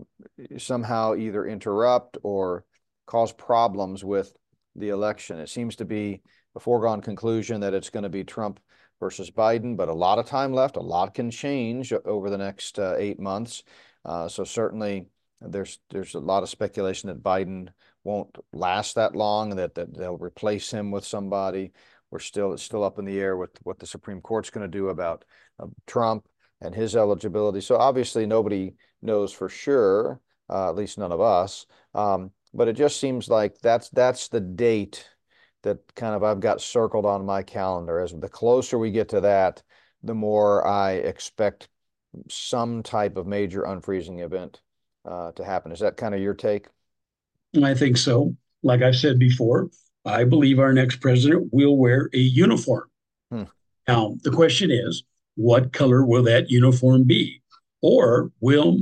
[0.56, 2.64] somehow either interrupt or
[3.06, 4.32] cause problems with
[4.74, 5.38] the election.
[5.38, 6.22] It seems to be
[6.56, 8.60] a foregone conclusion that it's going to be Trump
[9.00, 10.76] versus Biden, but a lot of time left.
[10.76, 13.62] A lot can change over the next uh, eight months.
[14.04, 15.06] Uh, so certainly
[15.40, 17.68] there's there's a lot of speculation that Biden
[18.04, 21.72] won't last that long, that, that they'll replace him with somebody.
[22.10, 24.78] We're still it's still up in the air with what the Supreme Court's going to
[24.78, 25.24] do about
[25.60, 26.26] uh, Trump
[26.60, 27.60] and his eligibility.
[27.60, 31.66] So obviously nobody knows for sure, uh, at least none of us.
[31.94, 35.08] Um, but it just seems like that's that's the date
[35.62, 38.00] that kind of I've got circled on my calendar.
[38.00, 39.62] As the closer we get to that,
[40.02, 41.68] the more I expect
[42.30, 44.60] some type of major unfreezing event
[45.04, 45.72] uh, to happen.
[45.72, 46.68] Is that kind of your take?
[47.62, 48.36] I think so.
[48.62, 49.70] Like I've said before,
[50.04, 52.88] I believe our next president will wear a uniform.
[53.30, 53.44] Hmm.
[53.86, 55.02] Now, the question is,
[55.36, 57.42] what color will that uniform be?
[57.80, 58.78] Or will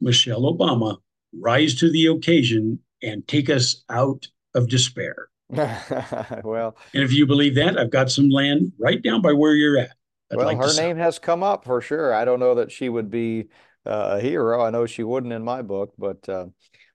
[0.00, 0.98] Michelle Obama
[1.32, 5.28] rise to the occasion and take us out of despair?
[5.50, 9.78] well, and if you believe that, I've got some land right down by where you're
[9.78, 9.92] at.
[10.30, 12.12] I'd well, like her name has come up for sure.
[12.12, 13.48] I don't know that she would be
[13.86, 14.64] uh, a hero.
[14.64, 16.46] I know she wouldn't in my book, but uh,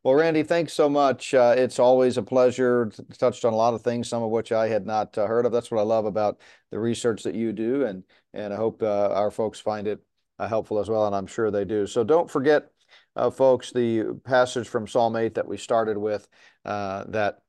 [0.03, 1.31] well, Randy, thanks so much.
[1.33, 2.91] Uh, it's always a pleasure.
[3.19, 5.51] Touched on a lot of things, some of which I had not uh, heard of.
[5.51, 6.39] That's what I love about
[6.71, 9.99] the research that you do, and and I hope uh, our folks find it
[10.39, 11.85] uh, helpful as well, and I'm sure they do.
[11.85, 12.71] So don't forget,
[13.15, 16.27] uh, folks, the passage from Psalm 8 that we started with,
[16.65, 17.43] uh, that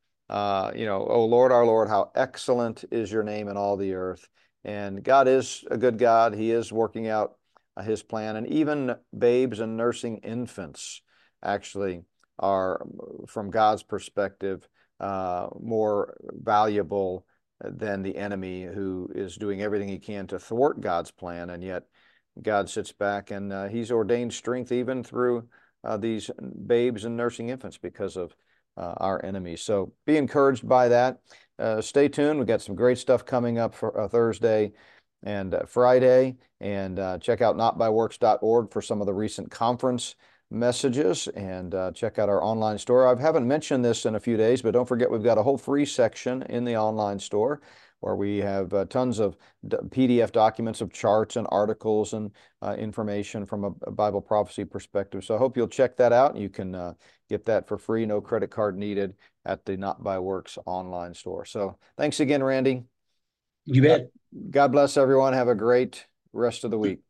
[0.77, 4.29] you know, oh Lord, our Lord, how excellent is your name in all the earth.
[4.63, 6.35] And God is a good God.
[6.35, 7.39] He is working out
[7.83, 11.01] His plan, and even babes and nursing infants
[11.43, 12.05] actually
[12.39, 12.85] are,
[13.26, 14.68] from God's perspective,
[15.01, 17.26] uh, more valuable
[17.61, 21.51] than the enemy who is doing everything he can to thwart God's plan.
[21.51, 21.85] And yet
[22.41, 25.49] God sits back and uh, he's ordained strength even through
[25.85, 26.30] uh, these
[26.66, 28.35] babes and nursing infants because of
[28.76, 29.62] uh, our enemies.
[29.62, 31.18] So be encouraged by that.
[31.59, 32.39] Uh, stay tuned.
[32.39, 34.72] We've got some great stuff coming up for uh, Thursday
[35.22, 36.37] and Friday.
[36.61, 40.14] And check out notbyworks.org for some of the recent conference
[40.53, 43.07] messages and uh, check out our online store.
[43.07, 45.59] I haven't mentioned this in a few days, but don't forget we've got a whole
[45.59, 47.63] free section in the online store
[48.01, 53.47] where we have uh, tons of PDF documents of charts and articles and uh, information
[53.47, 55.25] from a, Bible prophecy perspective.
[55.25, 56.37] So I hope you'll check that out.
[56.37, 56.95] You can uh,
[57.29, 61.45] get that for free, no credit card needed at the Not by Works online store.
[61.45, 62.83] So thanks again, Randy.
[63.65, 64.11] You bet.
[64.51, 65.33] God bless everyone.
[65.33, 67.01] Have a great rest of the week.